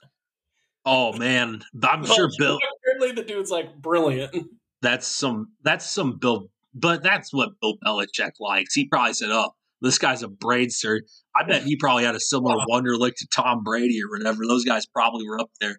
[0.84, 2.58] Oh man, I'm sure Bill.
[2.84, 4.34] Apparently, the dude's like brilliant.
[4.80, 5.52] That's some.
[5.62, 6.48] That's some Bill.
[6.74, 8.74] But that's what Bill Belichick likes.
[8.74, 11.00] He probably said, "Oh, this guy's a brainster."
[11.36, 12.66] I bet he probably had a similar wow.
[12.68, 14.42] Wonderlic to Tom Brady or whatever.
[14.46, 15.78] Those guys probably were up there.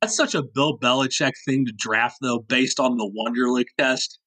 [0.00, 4.18] That's such a Bill Belichick thing to draft, though, based on the Wonderlic test.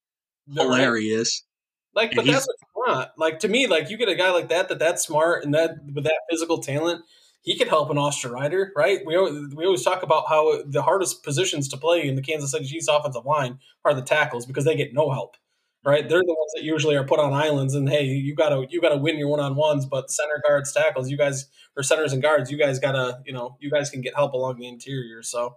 [0.52, 1.44] Hilarious.
[1.94, 3.10] Like, and but that's what you want.
[3.16, 5.76] Like to me, like you get a guy like that, that that's smart and that
[5.94, 7.04] with that physical talent
[7.44, 9.00] he could help an Austin Reiter, right?
[9.04, 12.50] We always, we always talk about how the hardest positions to play in the Kansas
[12.50, 15.36] City Chiefs offensive line are the tackles because they get no help,
[15.84, 16.08] right?
[16.08, 18.96] They're the ones that usually are put on islands, and hey, you gotta you gotta
[18.96, 19.84] win your one on ones.
[19.84, 23.58] But center guards, tackles, you guys or centers and guards, you guys gotta you know
[23.60, 25.22] you guys can get help along the interior.
[25.22, 25.56] So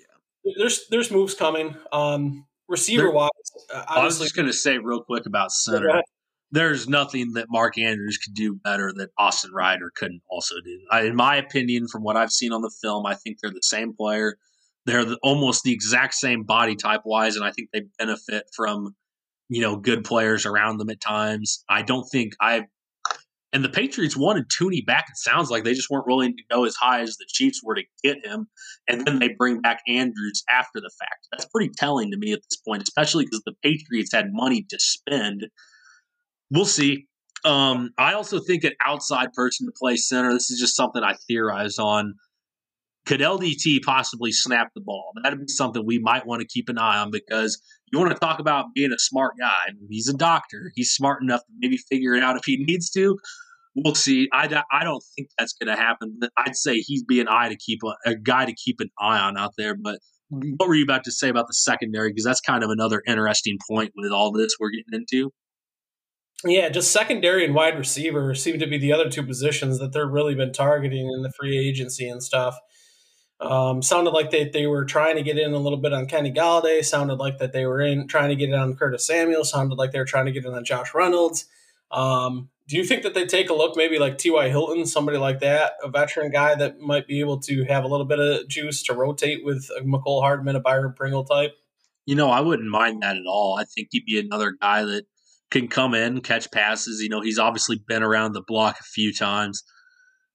[0.00, 0.52] yeah.
[0.58, 1.76] there's there's moves coming.
[1.92, 3.28] Um, receiver wise,
[3.74, 6.02] uh, I was just gonna say real quick about center
[6.52, 10.80] there's nothing that Mark Andrews could do better that Austin Reiter couldn't also do.
[10.90, 13.60] I, in my opinion, from what I've seen on the film, I think they're the
[13.62, 14.36] same player.
[14.86, 18.96] They're the, almost the exact same body type wise, and I think they benefit from
[19.48, 21.64] you know good players around them at times.
[21.68, 22.66] I don't think I.
[23.52, 25.06] And the Patriots wanted Thuney back.
[25.10, 27.74] It sounds like they just weren't willing to go as high as the Chiefs were
[27.74, 28.46] to get him,
[28.88, 31.26] and then they bring back Andrews after the fact.
[31.32, 34.78] That's pretty telling to me at this point, especially because the Patriots had money to
[34.78, 35.46] spend
[36.50, 37.06] we'll see.
[37.44, 40.32] Um, I also think an outside person to play center.
[40.32, 42.14] This is just something I theorized on.
[43.06, 45.12] Could LDT possibly snap the ball?
[45.22, 47.60] That'd be something we might want to keep an eye on because
[47.92, 49.72] you want to talk about being a smart guy.
[49.88, 50.72] He's a doctor.
[50.74, 53.18] He's smart enough to maybe figure it out if he needs to.
[53.74, 54.28] We'll see.
[54.32, 56.16] I, I don't think that's going to happen.
[56.20, 58.90] But I'd say he'd be an eye to keep a, a guy to keep an
[58.98, 59.74] eye on out there.
[59.74, 60.00] But
[60.32, 60.52] mm-hmm.
[60.56, 62.10] what were you about to say about the secondary?
[62.10, 65.32] Because that's kind of another interesting point with all this we're getting into.
[66.44, 70.08] Yeah, just secondary and wide receiver seem to be the other two positions that they're
[70.08, 72.56] really been targeting in the free agency and stuff.
[73.40, 76.32] Um, sounded like they, they were trying to get in a little bit on Kenny
[76.32, 76.84] Golladay.
[76.84, 79.44] Sounded like that they were in trying to get it on Curtis Samuel.
[79.44, 81.46] Sounded like they were trying to get it on Josh Reynolds.
[81.90, 84.48] Um, do you think that they take a look maybe like T.Y.
[84.48, 88.06] Hilton, somebody like that, a veteran guy that might be able to have a little
[88.06, 91.56] bit of juice to rotate with a Mecole Hardman, a Byron Pringle type?
[92.06, 93.56] You know, I wouldn't mind that at all.
[93.58, 95.04] I think he'd be another guy that–
[95.50, 97.00] can come in, catch passes.
[97.00, 99.64] You know, he's obviously been around the block a few times.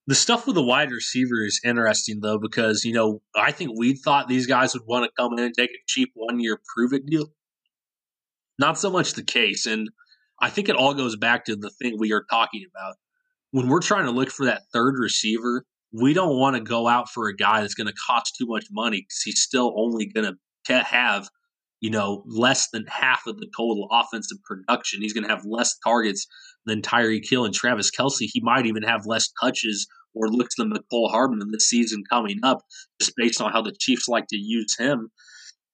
[0.07, 3.95] The stuff with the wide receiver is interesting though, because you know I think we
[3.95, 6.93] thought these guys would want to come in and take a cheap one year prove
[6.93, 7.31] it deal.
[8.59, 9.89] Not so much the case, and
[10.39, 12.95] I think it all goes back to the thing we are talking about.
[13.51, 17.09] When we're trying to look for that third receiver, we don't want to go out
[17.09, 20.35] for a guy that's going to cost too much money because he's still only going
[20.67, 21.29] to have
[21.85, 25.03] you know, less than half of the total offensive production.
[25.03, 26.25] He's going to have less targets
[26.65, 28.21] than Tyreek Hill and Travis Kelce.
[28.21, 32.63] He might even have less touches or looks than Mecole Hardman this season coming up,
[32.99, 35.11] just based on how the Chiefs like to use him.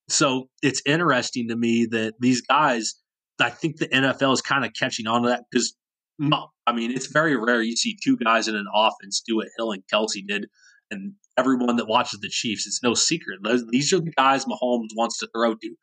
[0.09, 2.93] So it's interesting to me that these guys,
[3.39, 5.73] I think the NFL is kind of catching on to that because,
[6.67, 9.71] I mean, it's very rare you see two guys in an offense do what Hill
[9.71, 10.47] and Kelce did.
[10.89, 13.39] And everyone that watches the Chiefs, it's no secret.
[13.69, 15.75] These are the guys Mahomes wants to throw to.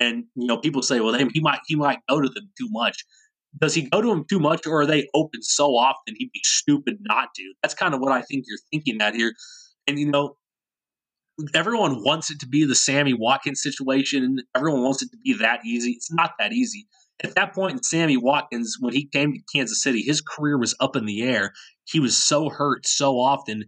[0.00, 3.04] And you know, people say, well, he might he might go to them too much.
[3.58, 6.42] Does he go to them too much, or are they open so often he'd be
[6.44, 7.54] stupid not to?
[7.62, 9.32] That's kind of what I think you're thinking at here.
[9.86, 10.36] And you know,
[11.54, 14.38] everyone wants it to be the Sammy Watkins situation.
[14.54, 15.92] Everyone wants it to be that easy.
[15.92, 16.86] It's not that easy.
[17.24, 20.76] At that point in Sammy Watkins, when he came to Kansas City, his career was
[20.78, 21.52] up in the air.
[21.84, 23.64] He was so hurt so often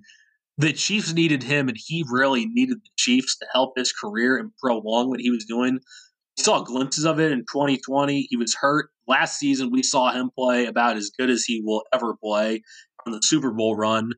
[0.60, 4.50] the Chiefs needed him, and he really needed the Chiefs to help his career and
[4.62, 5.78] prolong what he was doing.
[6.36, 8.26] We saw glimpses of it in 2020.
[8.28, 8.90] He was hurt.
[9.08, 12.60] Last season, we saw him play about as good as he will ever play
[13.06, 14.10] on the Super Bowl run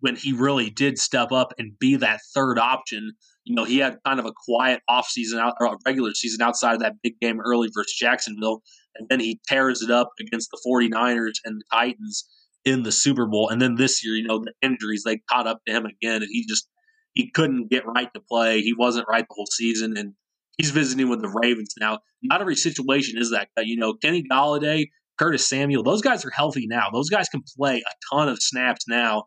[0.00, 3.12] when he really did step up and be that third option.
[3.44, 6.80] You know, he had kind of a quiet offseason out or regular season outside of
[6.80, 8.62] that big game early versus Jacksonville.
[8.96, 12.28] And then he tears it up against the 49ers and the Titans
[12.64, 13.48] in the Super Bowl.
[13.48, 16.28] And then this year, you know, the injuries they caught up to him again, and
[16.30, 16.68] he just
[17.12, 18.60] he couldn't get right to play.
[18.60, 20.14] He wasn't right the whole season, and
[20.56, 22.00] he's visiting with the Ravens now.
[22.22, 23.48] Not every situation is that.
[23.58, 24.86] You know, Kenny Golladay,
[25.18, 26.88] Curtis Samuel, those guys are healthy now.
[26.92, 29.24] Those guys can play a ton of snaps now.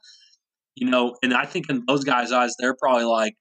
[0.76, 3.36] You know, and I think in those guys' eyes, they're probably like,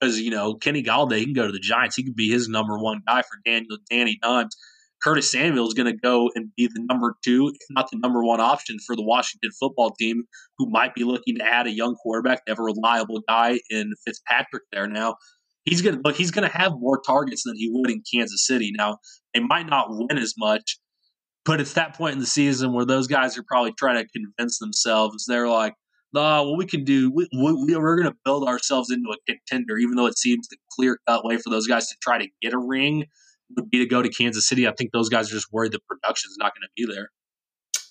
[0.00, 1.96] because you know Kenny Golladay can go to the Giants.
[1.96, 4.56] He could be his number one guy for Daniel Danny Dimes.
[5.02, 8.22] Curtis Samuel is going to go and be the number two, if not the number
[8.24, 10.24] one option for the Washington football team,
[10.58, 13.92] who might be looking to add a young quarterback, to have a reliable guy in
[14.06, 15.16] Fitzpatrick there now.
[15.64, 16.16] He's going to look.
[16.16, 18.72] He's going to have more targets than he would in Kansas City.
[18.76, 18.98] Now
[19.34, 20.78] they might not win as much,
[21.44, 24.58] but it's that point in the season where those guys are probably trying to convince
[24.58, 25.24] themselves.
[25.26, 25.74] They're like,
[26.12, 29.78] "Nah, what we can do, we, we, we're going to build ourselves into a contender."
[29.78, 32.54] Even though it seems the clear cut way for those guys to try to get
[32.54, 33.04] a ring
[33.56, 34.66] would be to go to Kansas City.
[34.66, 37.10] I think those guys are just worried the production is not going to be there.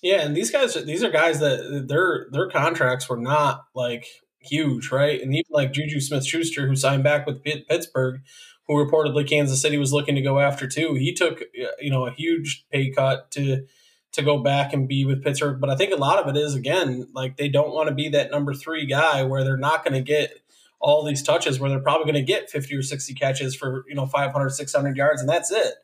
[0.02, 4.06] Yeah, and these guys, these are guys that their their contracts were not like
[4.40, 5.20] huge, right?
[5.20, 8.20] And even like Juju Smith Schuster, who signed back with Pittsburgh,
[8.66, 10.94] who reportedly Kansas City was looking to go after too.
[10.94, 11.42] He took
[11.80, 13.66] you know a huge pay cut to
[14.12, 15.60] to go back and be with Pittsburgh.
[15.60, 18.08] But I think a lot of it is again like they don't want to be
[18.10, 20.41] that number three guy where they're not going to get
[20.82, 23.94] all these touches where they're probably going to get 50 or 60 catches for, you
[23.94, 25.74] know, 500, 600 yards, and that's it.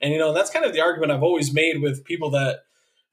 [0.00, 2.60] And, you know, that's kind of the argument I've always made with people that,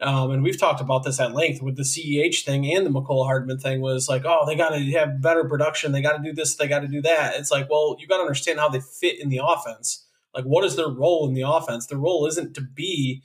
[0.01, 3.25] um, and we've talked about this at length with the CEH thing and the Mecole
[3.25, 5.91] Hardman thing was like, oh, they got to have better production.
[5.91, 6.55] They got to do this.
[6.55, 7.35] They got to do that.
[7.35, 10.05] It's like, well, you got to understand how they fit in the offense.
[10.33, 11.85] Like, what is their role in the offense?
[11.85, 13.23] Their role isn't to be,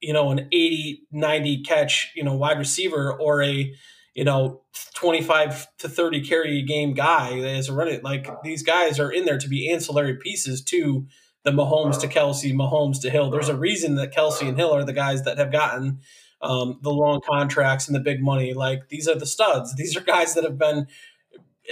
[0.00, 3.72] you know, an 80, 90 catch, you know, wide receiver or a,
[4.14, 4.62] you know,
[4.94, 8.02] 25 to 30 carry game guy as a running.
[8.02, 11.06] Like these guys are in there to be ancillary pieces to
[11.44, 13.30] the Mahomes to Kelce, Mahomes to Hill.
[13.30, 16.00] There's a reason that Kelce and Hill are the guys that have gotten
[16.42, 18.52] um, the long contracts and the big money.
[18.52, 19.74] Like these are the studs.
[19.76, 20.86] These are guys that have been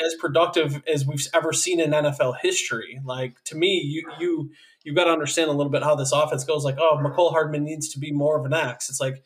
[0.05, 3.01] as productive as we've ever seen in NFL history.
[3.05, 4.51] Like to me, you you
[4.85, 6.64] you've got to understand a little bit how this offense goes.
[6.64, 8.88] Like, oh, Mecole Hardman needs to be more of an X.
[8.88, 9.22] It's like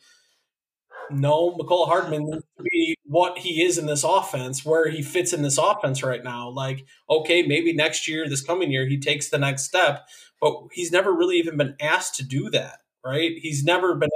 [1.11, 5.41] no, Mecole Hardman to be what he is in this offense, where he fits in
[5.41, 6.49] this offense right now.
[6.49, 10.07] Like, okay, maybe next year, this coming year, he takes the next step,
[10.41, 13.33] but he's never really even been asked to do that, right?
[13.37, 14.09] He's never been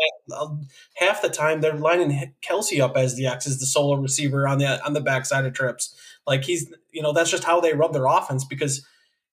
[0.96, 4.58] half the time they're lining Kelce up as the X, as the solo receiver on
[4.58, 5.96] the on the backside of trips.
[6.26, 8.86] Like he's, you know, that's just how they run their offense because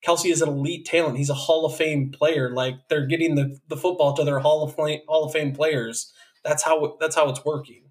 [0.06, 1.16] Kelce is an elite talent.
[1.16, 2.50] He's a Hall of Fame player.
[2.50, 6.12] Like they're getting the, the football to their Hall of Fame Hall of Fame players
[6.44, 7.82] that's how that's how it's working.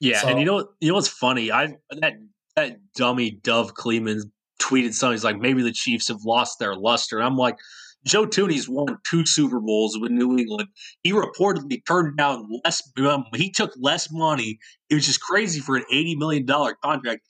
[0.00, 1.50] Yeah, so, and you know you know what's funny?
[1.52, 2.14] I that
[2.56, 5.14] that dummy Dov Kleiman tweeted something.
[5.14, 7.18] He's like, maybe the Chiefs have lost their luster.
[7.18, 7.58] And I'm like,
[8.04, 10.68] Joe Thuney's won two Super Bowls with New England.
[11.02, 12.82] He reportedly turned down less.
[12.98, 14.58] Um, he took less money.
[14.90, 17.22] It was just crazy for an eighty million dollar contract.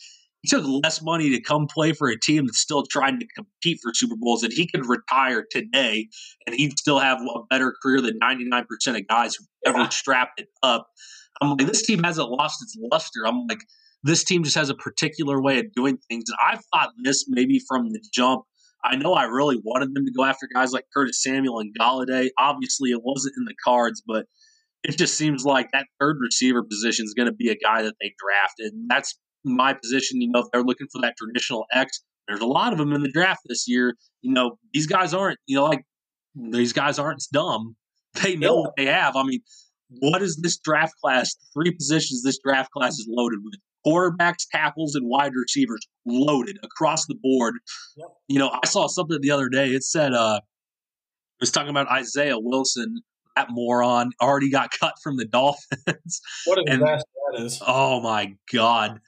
[0.43, 3.79] He took less money to come play for a team that's still trying to compete
[3.83, 6.09] for Super Bowls, and he could retire today,
[6.47, 9.89] and he'd still have a better career than ninety nine percent of guys who ever
[9.91, 10.89] strapped it up.
[11.41, 13.27] I'm like, this team hasn't lost its luster.
[13.27, 13.61] I'm like,
[14.03, 17.61] this team just has a particular way of doing things, and I thought this maybe
[17.69, 18.43] from the jump.
[18.85, 22.31] I know I really wanted them to go after guys like Curtis Samuel and Golladay.
[22.37, 24.27] Obviously, it wasn't in the cards, but
[24.83, 27.95] it just seems like that third receiver position is going to be a guy that
[28.01, 28.73] they drafted.
[28.73, 32.47] And that's my position, you know, if they're looking for that traditional X, there's a
[32.47, 33.95] lot of them in the draft this year.
[34.23, 35.85] You know, these guys aren't, you know, like
[36.35, 37.77] these guys aren't dumb.
[38.23, 39.17] They know what they have.
[39.17, 39.41] I mean,
[40.01, 41.35] what is this draft class?
[41.55, 43.55] Three positions this draft class is loaded with
[43.87, 47.55] quarterbacks, tackles, and wide receivers loaded across the board.
[47.97, 48.09] Yep.
[48.29, 49.69] You know, I saw something the other day.
[49.69, 53.01] It said, uh, it was talking about Isaiah Wilson,
[53.35, 56.21] that moron already got cut from the Dolphins.
[56.45, 57.63] What a disaster that is.
[57.67, 59.01] Oh my God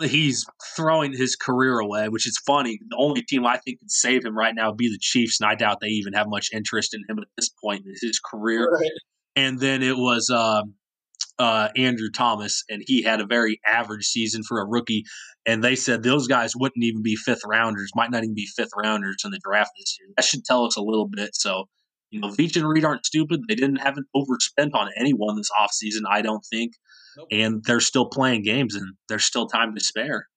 [0.00, 0.46] he's
[0.76, 2.78] throwing his career away, which is funny.
[2.88, 5.50] The only team I think can save him right now would be the Chiefs, and
[5.50, 8.70] I doubt they even have much interest in him at this point in his career.
[8.70, 8.90] Right.
[9.36, 10.74] And then it was um,
[11.38, 15.04] uh, Andrew Thomas, and he had a very average season for a rookie.
[15.46, 18.72] And they said those guys wouldn't even be fifth rounders, might not even be fifth
[18.76, 20.10] rounders in the draft this year.
[20.16, 21.30] That should tell us a little bit.
[21.34, 21.64] So,
[22.10, 23.40] you know, Veach and Reid aren't stupid.
[23.48, 26.72] They didn't haven't overspent on anyone this offseason, I don't think
[27.16, 27.28] nope.
[27.30, 30.28] and they're still playing games and there's still time to spare.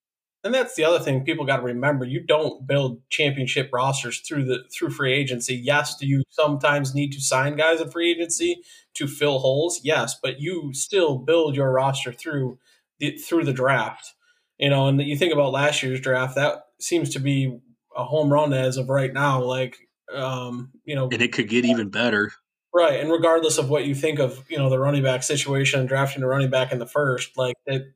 [0.43, 2.03] And that's the other thing people got to remember.
[2.03, 5.55] You don't build championship rosters through the through free agency.
[5.55, 8.61] Yes, do you sometimes need to sign guys in free agency
[8.95, 9.79] to fill holes?
[9.83, 12.59] Yes, but you still build your roster through
[12.99, 14.13] the through the draft.
[14.57, 17.57] You know, and you think about last year's draft, that seems to be
[17.95, 19.41] a home run as of right now.
[19.41, 19.77] Like,
[20.13, 22.33] um, you know, and it could get even better.
[22.75, 25.87] Right, and regardless of what you think of, you know, the running back situation and
[25.87, 27.93] drafting a running back in the first, like it,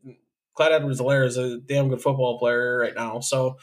[0.54, 3.20] Clyde Edwards-Helaire is a damn good football player right now.
[3.20, 3.58] So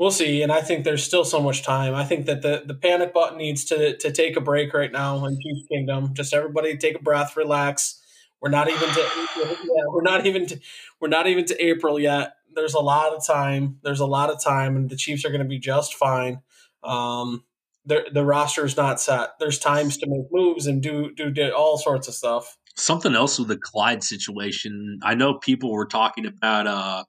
[0.00, 0.42] we'll see.
[0.42, 1.94] And I think there's still so much time.
[1.94, 5.24] I think that the, the panic button needs to to take a break right now
[5.26, 6.14] in Chiefs Kingdom.
[6.14, 8.00] Just everybody take a breath, relax.
[8.40, 9.28] We're not even to
[9.88, 10.60] we're not even to
[11.00, 12.32] we're not even to April yet.
[12.54, 13.78] There's a lot of time.
[13.82, 16.40] There's a lot of time, and the Chiefs are going to be just fine.
[16.82, 17.44] Um,
[17.84, 19.30] the the roster is not set.
[19.38, 22.56] There's times to make moves and do do, do all sorts of stuff.
[22.76, 25.00] Something else with the Clyde situation.
[25.02, 27.04] I know people were talking about uh,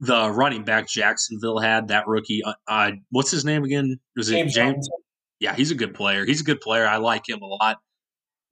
[0.00, 2.42] the running back Jacksonville had that rookie.
[2.44, 3.98] Uh, uh, what's his name again?
[4.16, 4.54] Was it James?
[4.54, 4.88] James?
[5.40, 6.24] Yeah, he's a good player.
[6.24, 6.86] He's a good player.
[6.86, 7.78] I like him a lot.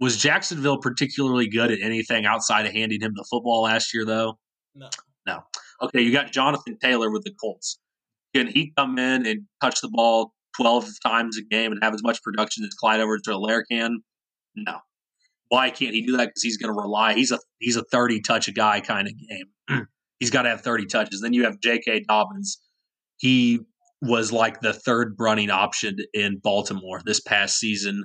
[0.00, 4.38] Was Jacksonville particularly good at anything outside of handing him the football last year, though?
[4.74, 4.88] No.
[5.26, 5.44] No.
[5.80, 7.78] Okay, you got Jonathan Taylor with the Colts.
[8.34, 12.02] Can he come in and touch the ball 12 times a game and have as
[12.02, 14.02] much production as Clyde over Edwards-Helaire can?
[14.54, 14.78] No.
[15.48, 16.28] Why can't he do that?
[16.28, 17.14] Because he's going to rely.
[17.14, 19.46] He's a he's a 30 touch a guy kind of game.
[19.70, 19.86] Mm.
[20.18, 21.20] he's got to have 30 touches.
[21.20, 22.04] Then you have J.K.
[22.08, 22.58] Dobbins.
[23.18, 23.60] He
[24.00, 28.04] was like the third running option in Baltimore this past season,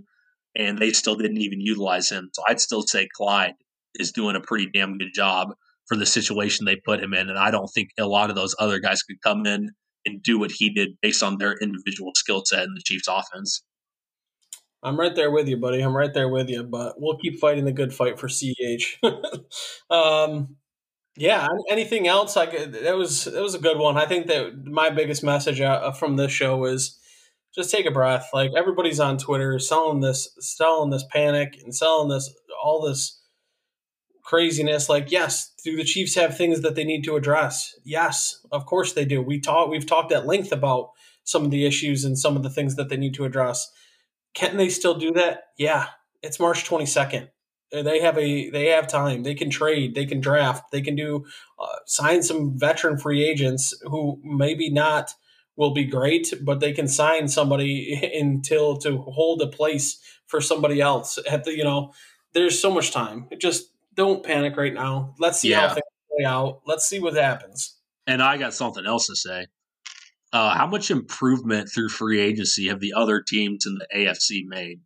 [0.55, 2.29] and they still didn't even utilize him.
[2.33, 3.53] So I'd still say Clyde
[3.95, 5.53] is doing a pretty damn good job
[5.87, 7.29] for the situation they put him in.
[7.29, 9.71] And I don't think a lot of those other guys could come in
[10.07, 13.61] and do what he did based on their individual skill set in the Chiefs offense.
[14.83, 15.81] I'm right there with you, buddy.
[15.81, 18.99] I'm right there with you, but we'll keep fighting the good fight for CH.
[19.89, 20.55] um,
[21.15, 21.47] yeah.
[21.69, 22.35] Anything else?
[22.35, 23.97] Like that was that was a good one.
[23.97, 26.99] I think that my biggest message uh, from this show is
[27.55, 28.29] just take a breath.
[28.33, 32.33] Like everybody's on Twitter selling this, selling this panic and selling this
[32.63, 33.19] all this
[34.27, 34.89] craziness.
[34.89, 37.73] Like, yes, do the Chiefs have things that they need to address?
[37.85, 39.21] Yes, of course they do.
[39.21, 40.91] We talk, we've talked at length about
[41.23, 43.71] some of the issues and some of the things that they need to address.
[44.33, 45.45] Can they still do that?
[45.57, 45.87] Yeah,
[46.21, 47.29] it's March twenty second.
[47.71, 49.23] They have a they have time.
[49.23, 49.95] They can trade.
[49.95, 50.71] They can draft.
[50.71, 51.25] They can do
[51.57, 55.13] uh, sign some veteran free agents who maybe not
[55.55, 60.81] will be great, but they can sign somebody until to hold a place for somebody
[60.81, 61.17] else.
[61.29, 61.93] At the you know,
[62.33, 63.27] there's so much time.
[63.31, 65.15] It just don't panic right now.
[65.19, 65.67] Let's see yeah.
[65.67, 65.83] how things
[66.15, 66.61] play out.
[66.65, 67.77] Let's see what happens.
[68.05, 69.47] And I got something else to say.
[70.31, 74.81] Uh, how much improvement through free agency have the other teams in the AFC made?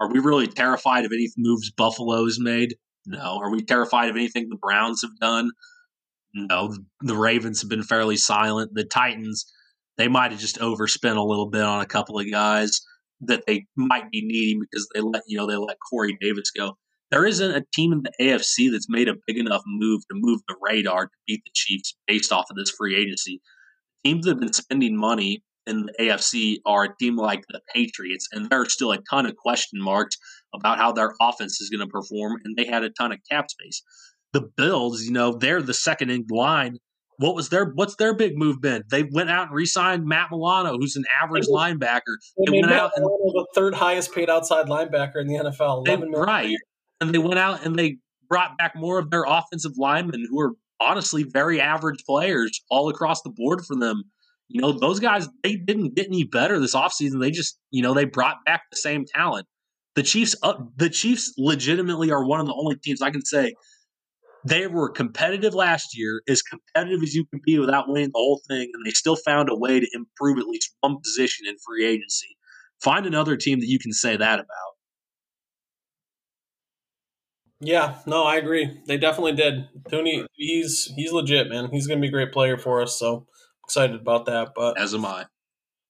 [0.00, 2.76] Are we really terrified of any moves Buffalo has made?
[3.04, 3.38] No.
[3.42, 5.50] Are we terrified of anything the Browns have done?
[6.34, 6.74] No.
[7.00, 8.72] The Ravens have been fairly silent.
[8.74, 9.50] The Titans,
[9.98, 12.80] they might have just overspent a little bit on a couple of guys
[13.22, 16.76] that they might be needing because they let you know they let Corey Davis go
[17.12, 20.40] there isn't a team in the AFC that's made a big enough move to move
[20.48, 23.40] the radar to beat the Chiefs based off of this free agency.
[24.02, 28.26] Teams that have been spending money in the AFC are a team like the Patriots,
[28.32, 30.16] and there are still a ton of question marks
[30.54, 33.50] about how their offense is going to perform, and they had a ton of cap
[33.50, 33.82] space.
[34.32, 36.78] The Bills, you know, they're the second in line.
[37.18, 38.84] What was their what's their big move been?
[38.90, 42.16] They went out and re-signed Matt Milano, who's an average linebacker.
[42.38, 45.84] They, they went Matt out and the third highest paid outside linebacker in the NFL.
[45.84, 46.56] They, right
[47.02, 47.98] and they went out and they
[48.28, 53.22] brought back more of their offensive linemen who are honestly very average players all across
[53.22, 54.04] the board for them.
[54.48, 57.20] You know, those guys, they didn't get any better this offseason.
[57.20, 59.46] They just, you know, they brought back the same talent.
[59.94, 63.54] The Chiefs, uh, the Chiefs legitimately are one of the only teams I can say
[64.44, 68.40] they were competitive last year, as competitive as you can be without winning the whole
[68.48, 71.86] thing, and they still found a way to improve at least one position in free
[71.86, 72.36] agency.
[72.82, 74.71] Find another team that you can say that about.
[77.64, 78.80] Yeah, no, I agree.
[78.86, 79.68] They definitely did.
[79.88, 81.70] Thuney, he's he's legit, man.
[81.70, 82.98] He's going to be a great player for us.
[82.98, 83.28] So
[83.64, 84.48] excited about that.
[84.56, 85.26] But as am I.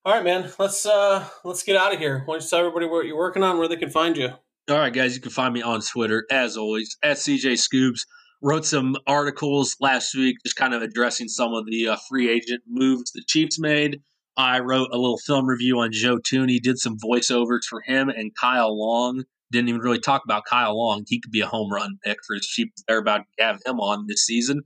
[0.05, 0.53] All right, man.
[0.59, 2.25] Let's uh let's get out of here.
[2.27, 4.29] Why don't you tell everybody what you're working on, where they can find you?
[4.69, 5.15] All right, guys.
[5.15, 8.05] You can find me on Twitter as always at CJ Scoops.
[8.43, 12.63] Wrote some articles last week, just kind of addressing some of the uh, free agent
[12.69, 14.01] moves the Chiefs made.
[14.37, 18.33] I wrote a little film review on Joe Thuney, did some voiceovers for him and
[18.35, 21.05] Kyle Long didn't even really talk about Kyle Long.
[21.07, 23.61] He could be a home run pick for as cheap as they're about to have
[23.65, 24.63] him on this season.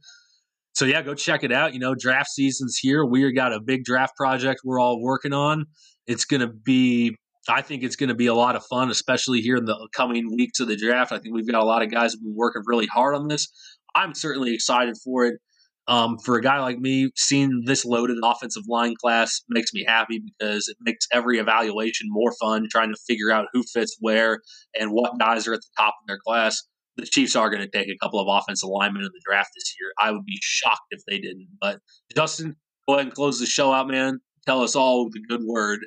[0.75, 1.75] So yeah, go check it out.
[1.75, 3.05] You know, draft season's here.
[3.05, 5.67] We got a big draft project we're all working on.
[6.07, 7.17] It's to be,
[7.49, 10.35] I think it's going to be a lot of fun, especially here in the coming
[10.37, 11.13] weeks of the draft.
[11.13, 13.49] I think we've got a lot of guys who've been working really hard on this.
[13.95, 15.41] I'm certainly excited for it.
[15.89, 20.21] Um, for a guy like me, seeing this loaded offensive line class makes me happy
[20.21, 24.41] because it makes every evaluation more fun trying to figure out who fits where
[24.79, 26.63] and what guys are at the top of their class.
[26.97, 29.75] The Chiefs are going to take a couple of offensive linemen in the draft this
[29.79, 29.93] year.
[30.01, 31.49] I would be shocked if they didn't.
[31.61, 31.79] But
[32.17, 32.57] Justin,
[32.89, 34.21] go ahead and close the show out, man.
[34.47, 35.81] Tell us all the good word.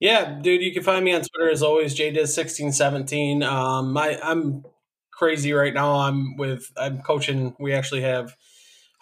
[0.00, 3.42] Yeah, dude, you can find me on Twitter as always, jdiz1617.
[3.42, 4.64] Um, my, I'm
[5.12, 5.94] crazy right now.
[6.00, 7.54] I'm with, I'm coaching.
[7.58, 8.34] We actually have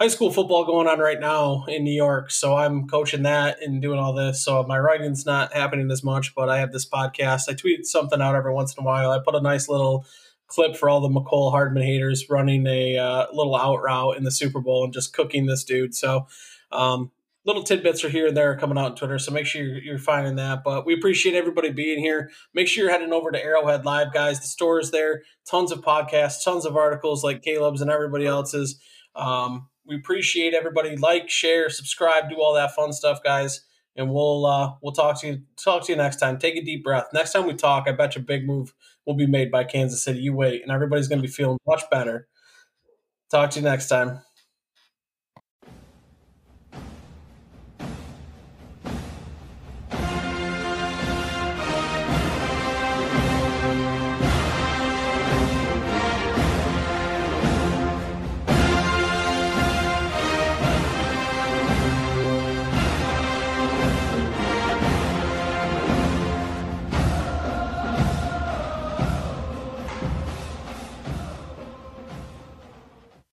[0.04, 2.30] high school football going on right now in New York.
[2.30, 4.44] So I'm coaching that and doing all this.
[4.44, 7.48] So my writing's not happening as much, but I have this podcast.
[7.48, 9.10] I tweet something out every once in a while.
[9.10, 10.04] I put a nice little
[10.46, 14.30] clip for all the Mecole Hardman haters running a uh, little out route in the
[14.30, 15.94] Super Bowl and just cooking this dude.
[15.94, 16.26] So,
[16.70, 17.10] um,
[17.46, 19.18] little tidbits are here and there coming out on Twitter.
[19.18, 20.64] So make sure you're, you're, finding that.
[20.64, 22.30] But we appreciate everybody being here.
[22.52, 24.40] Make sure you're heading over to Arrowhead Live, guys.
[24.40, 25.22] The store is there.
[25.50, 28.78] Tons of podcasts, tons of articles like Caleb's and everybody else's.
[29.16, 30.96] Um, we appreciate everybody.
[30.96, 33.62] Like, share, subscribe, do all that fun stuff, guys.
[33.96, 36.38] And we'll uh, we'll talk to you talk to you next time.
[36.38, 37.06] Take a deep breath.
[37.12, 38.74] Next time we talk, I bet you a big move
[39.06, 40.18] will be made by Kansas City.
[40.18, 42.26] You wait, and everybody's going to be feeling much better.
[43.30, 44.20] Talk to you next time.